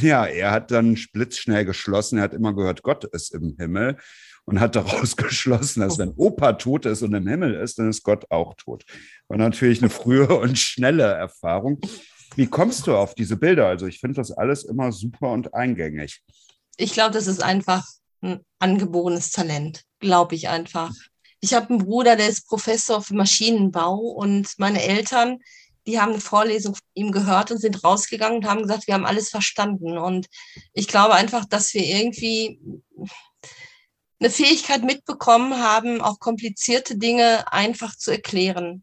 ja, 0.00 0.26
er 0.26 0.50
hat 0.50 0.70
dann 0.70 0.98
blitzschnell 1.12 1.64
geschlossen, 1.64 2.18
er 2.18 2.24
hat 2.24 2.34
immer 2.34 2.54
gehört, 2.54 2.82
Gott 2.82 3.04
ist 3.04 3.34
im 3.34 3.56
Himmel 3.58 3.96
und 4.44 4.60
hat 4.60 4.76
daraus 4.76 5.16
geschlossen, 5.16 5.80
dass 5.80 5.98
wenn 5.98 6.12
Opa 6.16 6.54
tot 6.54 6.86
ist 6.86 7.02
und 7.02 7.14
im 7.14 7.26
Himmel 7.26 7.54
ist, 7.54 7.78
dann 7.78 7.90
ist 7.90 8.02
Gott 8.02 8.30
auch 8.30 8.54
tot. 8.54 8.84
War 9.28 9.38
natürlich 9.38 9.80
eine 9.80 9.90
frühe 9.90 10.26
und 10.38 10.58
schnelle 10.58 11.04
Erfahrung. 11.04 11.80
Wie 12.36 12.46
kommst 12.46 12.86
du 12.86 12.96
auf 12.96 13.14
diese 13.14 13.36
Bilder? 13.36 13.66
Also 13.66 13.86
ich 13.86 14.00
finde 14.00 14.16
das 14.16 14.32
alles 14.32 14.64
immer 14.64 14.90
super 14.92 15.30
und 15.30 15.54
eingängig. 15.54 16.22
Ich 16.76 16.92
glaube, 16.92 17.12
das 17.12 17.28
ist 17.28 17.42
einfach 17.42 17.86
ein 18.22 18.40
angeborenes 18.58 19.30
Talent, 19.30 19.84
glaube 20.00 20.34
ich 20.34 20.48
einfach. 20.48 20.90
Ich 21.40 21.54
habe 21.54 21.68
einen 21.68 21.78
Bruder, 21.78 22.16
der 22.16 22.28
ist 22.28 22.48
Professor 22.48 23.02
für 23.02 23.14
Maschinenbau 23.14 23.96
und 23.96 24.48
meine 24.58 24.82
Eltern, 24.82 25.40
die 25.86 26.00
haben 26.00 26.12
eine 26.12 26.20
Vorlesung 26.20 26.74
von 26.74 26.86
ihm 26.94 27.12
gehört 27.12 27.50
und 27.50 27.58
sind 27.58 27.84
rausgegangen 27.84 28.38
und 28.38 28.46
haben 28.46 28.62
gesagt, 28.62 28.86
wir 28.86 28.94
haben 28.94 29.06
alles 29.06 29.30
verstanden. 29.30 29.98
Und 29.98 30.26
ich 30.72 30.88
glaube 30.88 31.14
einfach, 31.14 31.44
dass 31.44 31.74
wir 31.74 31.84
irgendwie 31.84 32.58
eine 34.20 34.30
Fähigkeit 34.30 34.82
mitbekommen 34.82 35.58
haben, 35.58 36.00
auch 36.00 36.18
komplizierte 36.18 36.96
Dinge 36.96 37.52
einfach 37.52 37.96
zu 37.96 38.10
erklären. 38.10 38.82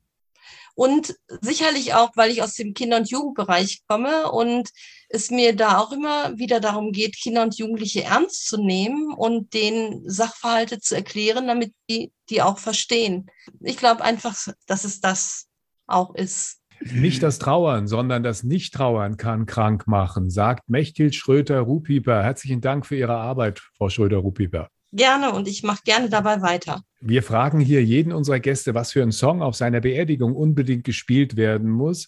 Und 0.73 1.15
sicherlich 1.41 1.93
auch, 1.93 2.11
weil 2.15 2.31
ich 2.31 2.41
aus 2.41 2.53
dem 2.53 2.73
Kinder- 2.73 2.97
und 2.97 3.09
Jugendbereich 3.09 3.81
komme 3.87 4.31
und 4.31 4.69
es 5.09 5.29
mir 5.29 5.55
da 5.55 5.77
auch 5.77 5.91
immer 5.91 6.37
wieder 6.37 6.59
darum 6.59 6.91
geht, 6.91 7.17
Kinder 7.17 7.43
und 7.43 7.57
Jugendliche 7.57 8.03
ernst 8.03 8.47
zu 8.47 8.57
nehmen 8.57 9.13
und 9.13 9.53
den 9.53 10.09
Sachverhalte 10.09 10.79
zu 10.79 10.95
erklären, 10.95 11.47
damit 11.47 11.73
die 11.89 12.13
die 12.29 12.41
auch 12.41 12.57
verstehen. 12.57 13.29
Ich 13.59 13.77
glaube 13.77 14.03
einfach, 14.03 14.35
dass 14.65 14.85
es 14.85 15.01
das 15.01 15.47
auch 15.85 16.15
ist. 16.15 16.60
Nicht 16.93 17.21
das 17.21 17.39
Trauern, 17.39 17.87
sondern 17.87 18.23
das 18.23 18.43
Nicht-Trauern 18.43 19.17
kann 19.17 19.45
krank 19.45 19.87
machen, 19.87 20.29
sagt 20.29 20.69
Mechthild 20.69 21.15
Schröter-Rupieper. 21.15 22.23
Herzlichen 22.23 22.61
Dank 22.61 22.85
für 22.85 22.95
Ihre 22.95 23.15
Arbeit, 23.15 23.59
Frau 23.77 23.89
Schröter-Rupieper 23.89 24.69
gerne 24.91 25.31
und 25.31 25.47
ich 25.47 25.63
mache 25.63 25.81
gerne 25.83 26.09
dabei 26.09 26.41
weiter. 26.41 26.81
Wir 26.99 27.23
fragen 27.23 27.59
hier 27.59 27.83
jeden 27.83 28.11
unserer 28.11 28.39
Gäste, 28.39 28.75
was 28.75 28.91
für 28.91 29.01
ein 29.01 29.11
Song 29.11 29.41
auf 29.41 29.55
seiner 29.55 29.81
Beerdigung 29.81 30.35
unbedingt 30.35 30.83
gespielt 30.83 31.35
werden 31.35 31.69
muss. 31.69 32.07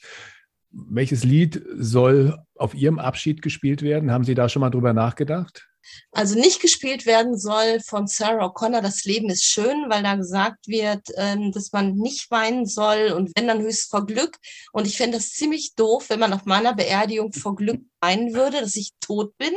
Welches 0.72 1.24
Lied 1.24 1.64
soll 1.78 2.38
auf 2.56 2.74
Ihrem 2.74 3.00
Abschied 3.00 3.42
gespielt 3.42 3.82
werden? 3.82 4.12
Haben 4.12 4.24
Sie 4.24 4.36
da 4.36 4.50
schon 4.50 4.60
mal 4.60 4.70
drüber 4.70 4.94
nachgedacht? 4.94 5.68
Also 6.12 6.36
nicht 6.36 6.62
gespielt 6.62 7.06
werden 7.06 7.38
soll 7.38 7.80
von 7.82 8.08
Sarah 8.08 8.46
O'Connor, 8.46 8.82
das 8.82 9.04
Leben 9.04 9.30
ist 9.30 9.44
schön, 9.44 9.90
weil 9.90 10.04
da 10.04 10.16
gesagt 10.16 10.68
wird, 10.68 11.08
ähm, 11.18 11.52
dass 11.52 11.72
man 11.72 11.96
nicht 11.96 12.30
weinen 12.32 12.66
soll 12.66 13.14
und 13.16 13.32
wenn 13.36 13.48
dann 13.48 13.62
höchst 13.62 13.90
vor 13.90 14.06
Glück. 14.06 14.38
Und 14.72 14.88
ich 14.88 14.98
fände 14.98 15.18
das 15.18 15.32
ziemlich 15.32 15.76
doof, 15.76 16.06
wenn 16.10 16.20
man 16.20 16.34
auf 16.34 16.46
meiner 16.46 16.74
Beerdigung 16.74 17.34
vor 17.34 17.56
Glück 17.56 17.82
weinen 18.00 18.34
würde, 18.34 18.62
dass 18.62 18.76
ich 18.76 18.92
tot 19.00 19.38
bin. 19.38 19.54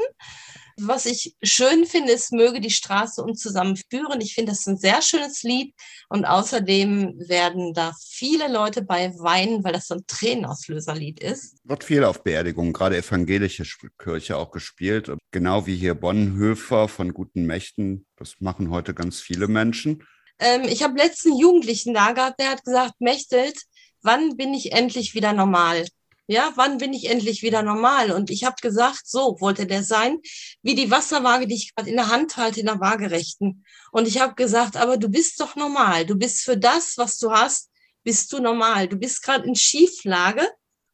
Was 0.79 1.07
ich 1.07 1.35
schön 1.43 1.87
finde, 1.87 2.13
ist, 2.13 2.33
möge 2.33 2.61
die 2.61 2.71
Straße 2.71 3.23
uns 3.23 3.41
zusammenführen. 3.41 4.21
Ich 4.21 4.35
finde 4.35 4.53
das 4.53 4.67
ein 4.67 4.77
sehr 4.77 5.01
schönes 5.01 5.43
Lied 5.43 5.75
und 6.11 6.27
außerdem 6.27 7.15
werden 7.29 7.73
da 7.73 7.93
viele 7.99 8.53
Leute 8.53 8.83
bei 8.83 9.15
weinen, 9.19 9.65
weil 9.65 9.73
das 9.73 9.87
so 9.87 9.95
ein 9.95 10.05
Tränenauslöserlied 10.07 11.21
ist. 11.21 11.57
Wird 11.65 11.83
viel 11.83 12.05
auf 12.05 12.23
Beerdigungen, 12.23 12.75
gerade 12.75 12.99
evangelische 12.99 13.65
Kirche 13.99 14.37
auch 14.37 14.51
gespielt. 14.51 15.11
Genau 15.31 15.67
wie 15.67 15.77
hier 15.77 15.95
Bonhoeffer 15.95 16.89
von 16.89 17.15
guten 17.15 17.47
Mächten. 17.47 18.07
Das 18.17 18.35
machen 18.41 18.71
heute 18.71 18.93
ganz 18.93 19.21
viele 19.21 19.49
Menschen. 19.49 20.05
Ähm, 20.39 20.65
ich 20.65 20.83
habe 20.83 20.99
letzten 20.99 21.39
Jugendlichen 21.39 21.95
da 21.95 22.13
gehabt, 22.13 22.39
der 22.39 22.51
hat 22.51 22.65
gesagt, 22.65 23.01
Mechtelt, 23.01 23.59
wann 24.03 24.37
bin 24.37 24.53
ich 24.53 24.73
endlich 24.73 25.15
wieder 25.15 25.33
normal? 25.33 25.87
Ja, 26.29 26.53
wann 26.57 26.79
bin 26.79 26.93
ich 26.93 27.09
endlich 27.09 27.43
wieder 27.43 27.63
normal? 27.63 28.11
Und 28.11 28.31
ich 28.31 28.45
habe 28.45 28.57
gesagt, 28.61 29.03
so 29.05 29.37
wollte 29.41 29.67
der 29.67 29.85
sein, 29.85 30.19
wie 30.63 30.75
die 30.75 30.91
Wasserwaage, 30.91 31.47
die 31.47 31.55
ich 31.55 31.75
gerade 31.75 31.89
in 31.89 31.97
der 31.97 32.11
Hand 32.11 32.37
halte, 32.37 32.61
in 32.61 32.67
der 32.67 32.81
Waagerechten. 32.81 33.65
Und 33.93 34.09
ich 34.09 34.21
habe 34.21 34.35
gesagt, 34.35 34.77
aber 34.77 34.97
du 34.97 35.09
bist 35.09 35.41
doch 35.41 35.55
normal. 35.55 36.05
Du 36.05 36.17
bist 36.17 36.43
für 36.43 36.57
das, 36.57 36.95
was 36.97 37.19
du 37.19 37.31
hast, 37.31 37.71
bist 38.03 38.33
du 38.33 38.41
normal. 38.41 38.89
Du 38.89 38.97
bist 38.97 39.23
gerade 39.23 39.47
in 39.47 39.55
Schieflage. 39.55 40.49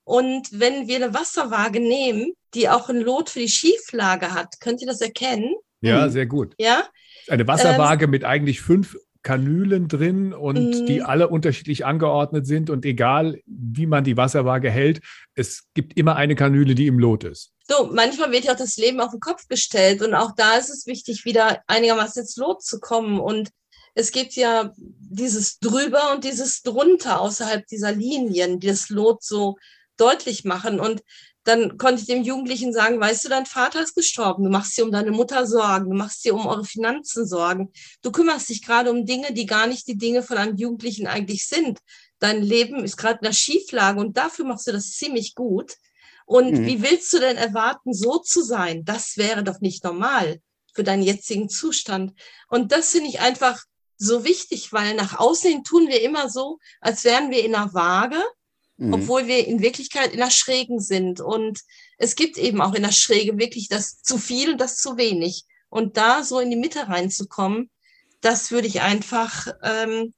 Und 0.05 0.49
wenn 0.53 0.89
wir 0.89 0.97
eine 0.97 1.15
Wasserwaage 1.15 1.81
nehmen, 1.81 2.33
die 2.55 2.69
auch 2.69 2.91
ein 2.91 3.01
Lot 3.01 3.31
für 3.31 3.39
die 3.39 3.49
Schieflage 3.49 4.33
hat, 4.33 4.61
könnt 4.61 4.83
ihr 4.83 4.87
das 4.87 5.01
erkennen? 5.01 5.55
Ja, 5.81 6.09
sehr 6.09 6.27
gut. 6.27 6.55
Ja. 6.59 6.89
Eine 7.29 7.47
Wasserwaage 7.47 8.05
ähm, 8.05 8.11
mit 8.11 8.25
eigentlich 8.25 8.61
fünf 8.61 8.97
Kanülen 9.23 9.89
drin 9.89 10.33
und 10.33 10.81
mhm. 10.81 10.87
die 10.87 11.03
alle 11.03 11.29
unterschiedlich 11.29 11.85
angeordnet 11.85 12.47
sind. 12.47 12.71
Und 12.71 12.85
egal, 12.85 13.41
wie 13.47 13.87
man 13.87 14.05
die 14.05 14.17
Wasserwaage 14.17 14.71
hält, 14.71 15.01
es 15.35 15.65
gibt 15.75 15.97
immer 15.97 16.17
eine 16.17 16.35
Kanüle, 16.35 16.75
die 16.75 16.87
im 16.87 16.99
Lot 16.99 17.25
ist. 17.25 17.53
So, 17.69 17.91
manchmal 17.93 18.33
wird 18.33 18.45
ja 18.45 18.53
auch 18.53 18.59
das 18.59 18.77
Leben 18.77 19.01
auf 19.01 19.13
den 19.13 19.21
Kopf 19.21 19.47
gestellt. 19.49 20.03
Und 20.03 20.15
auch 20.15 20.33
da 20.35 20.55
ist 20.55 20.71
es 20.71 20.87
wichtig, 20.87 21.25
wieder 21.25 21.63
einigermaßen 21.67 22.23
ins 22.23 22.37
Lot 22.37 22.63
zu 22.63 22.81
kommen. 22.81 23.21
Und 23.21 23.51
es 23.95 24.11
gibt 24.11 24.35
ja 24.35 24.73
dieses 24.77 25.59
drüber 25.59 26.13
und 26.13 26.25
dieses 26.25 26.63
drunter 26.63 27.21
außerhalb 27.21 27.67
dieser 27.67 27.93
Linien, 27.93 28.59
die 28.59 28.67
das 28.67 28.89
Lot 28.89 29.23
so 29.23 29.57
deutlich 29.97 30.45
machen. 30.45 30.81
Und 30.81 31.03
dann 31.45 31.77
konnte 31.77 32.01
ich 32.01 32.07
dem 32.07 32.23
Jugendlichen 32.23 32.73
sagen, 32.73 33.01
weißt 33.01 33.25
du, 33.25 33.29
dein 33.29 33.47
Vater 33.47 33.83
ist 33.83 33.95
gestorben, 33.95 34.45
du 34.45 34.51
machst 34.51 34.77
dir 34.77 34.85
um 34.85 34.93
deine 34.93 35.11
Mutter 35.11 35.47
Sorgen, 35.47 35.91
du 35.91 35.97
machst 35.97 36.25
dir 36.25 36.35
um 36.35 36.47
eure 36.47 36.65
Finanzen 36.65 37.27
Sorgen, 37.27 37.73
du 38.03 38.13
kümmerst 38.13 38.49
dich 38.49 38.63
gerade 38.63 38.91
um 38.91 39.07
Dinge, 39.07 39.33
die 39.33 39.47
gar 39.47 39.67
nicht 39.67 39.89
die 39.89 39.99
Dinge 39.99 40.23
von 40.23 40.39
einem 40.39 40.57
Jugendlichen 40.57 41.07
eigentlich 41.07 41.47
sind. 41.47 41.81
Dein 42.21 42.43
Leben 42.43 42.85
ist 42.85 42.97
gerade 42.97 43.19
in 43.19 43.25
der 43.25 43.33
Schieflage 43.33 43.99
und 43.99 44.17
dafür 44.17 44.45
machst 44.45 44.69
du 44.69 44.73
das 44.73 44.93
ziemlich 44.93 45.35
gut. 45.35 45.77
Und 46.25 46.53
mhm. 46.53 46.67
wie 46.67 46.83
willst 46.83 47.13
du 47.13 47.19
denn 47.19 47.37
erwarten, 47.37 47.93
so 47.93 48.19
zu 48.19 48.43
sein? 48.43 48.85
Das 48.85 49.17
wäre 49.17 49.43
doch 49.43 49.61
nicht 49.61 49.83
normal 49.83 50.41
für 50.73 50.85
deinen 50.85 51.03
jetzigen 51.03 51.49
Zustand. 51.49 52.13
Und 52.49 52.71
das 52.71 52.91
finde 52.93 53.09
ich 53.09 53.21
einfach 53.21 53.65
so 53.99 54.25
wichtig, 54.25 54.73
weil 54.73 54.95
nach 54.95 55.19
außen 55.19 55.51
hin 55.51 55.65
tun 55.65 55.89
wir 55.89 56.03
immer 56.03 56.29
so, 56.31 56.59
als 56.81 57.05
wären 57.05 57.31
wir 57.31 57.45
in 57.45 57.55
einer 57.55 57.75
Waage 57.75 58.23
mhm. 58.83 58.95
obwohl 58.95 59.27
wir 59.27 59.47
in 59.47 59.63
Wirklichkeit 59.63 60.13
in 60.13 60.19
der 60.19 60.31
Schrägen 60.31 60.81
sind. 60.81 61.21
Und 61.21 61.61
es 61.99 62.17
gibt 62.17 62.39
eben 62.39 62.61
auch 62.61 62.75
in 62.75 62.83
der 62.83 62.93
Schräge 62.93 63.39
wirklich 63.39 63.69
das 63.69 64.03
zu 64.03 64.19
viel 64.19 64.53
und 64.53 64.61
das 64.61 64.77
zu 64.77 64.97
wenig. 64.97 65.45
Und 65.69 65.97
da 65.97 66.23
so 66.23 66.41
in 66.41 66.51
die 66.51 66.57
Mitte 66.57 66.89
reinzukommen, 66.89 67.71
das 68.21 68.51
würde 68.51 68.69
ich 68.69 68.83
einfach 68.83 69.47
ähm, 69.63 70.13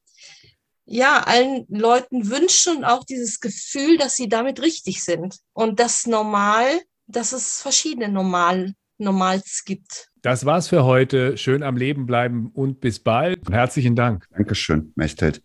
ja 0.85 1.23
allen 1.23 1.67
Leuten 1.69 2.31
wünschen 2.31 2.79
und 2.79 2.85
auch 2.85 3.05
dieses 3.05 3.41
Gefühl, 3.41 3.97
dass 3.97 4.17
sie 4.17 4.29
damit 4.29 4.61
richtig 4.61 5.03
sind 5.05 5.39
und 5.53 5.81
das 5.81 6.07
normal, 6.07 6.81
dass 7.07 7.33
es 7.33 7.61
verschiedene 7.61 8.09
Normal 8.09 8.75
Normals 8.99 9.63
gibt. 9.65 10.11
Das 10.23 10.45
war's 10.45 10.69
für 10.69 10.85
heute. 10.85 11.37
Schön 11.37 11.63
am 11.63 11.77
Leben 11.77 12.07
bleiben 12.07 12.51
und 12.55 12.81
bis 12.81 13.01
bald. 13.01 13.41
Herzlichen 13.51 13.97
Dank. 13.97 14.27
Dankeschön, 14.31 14.93
Mechthild. 14.95 15.43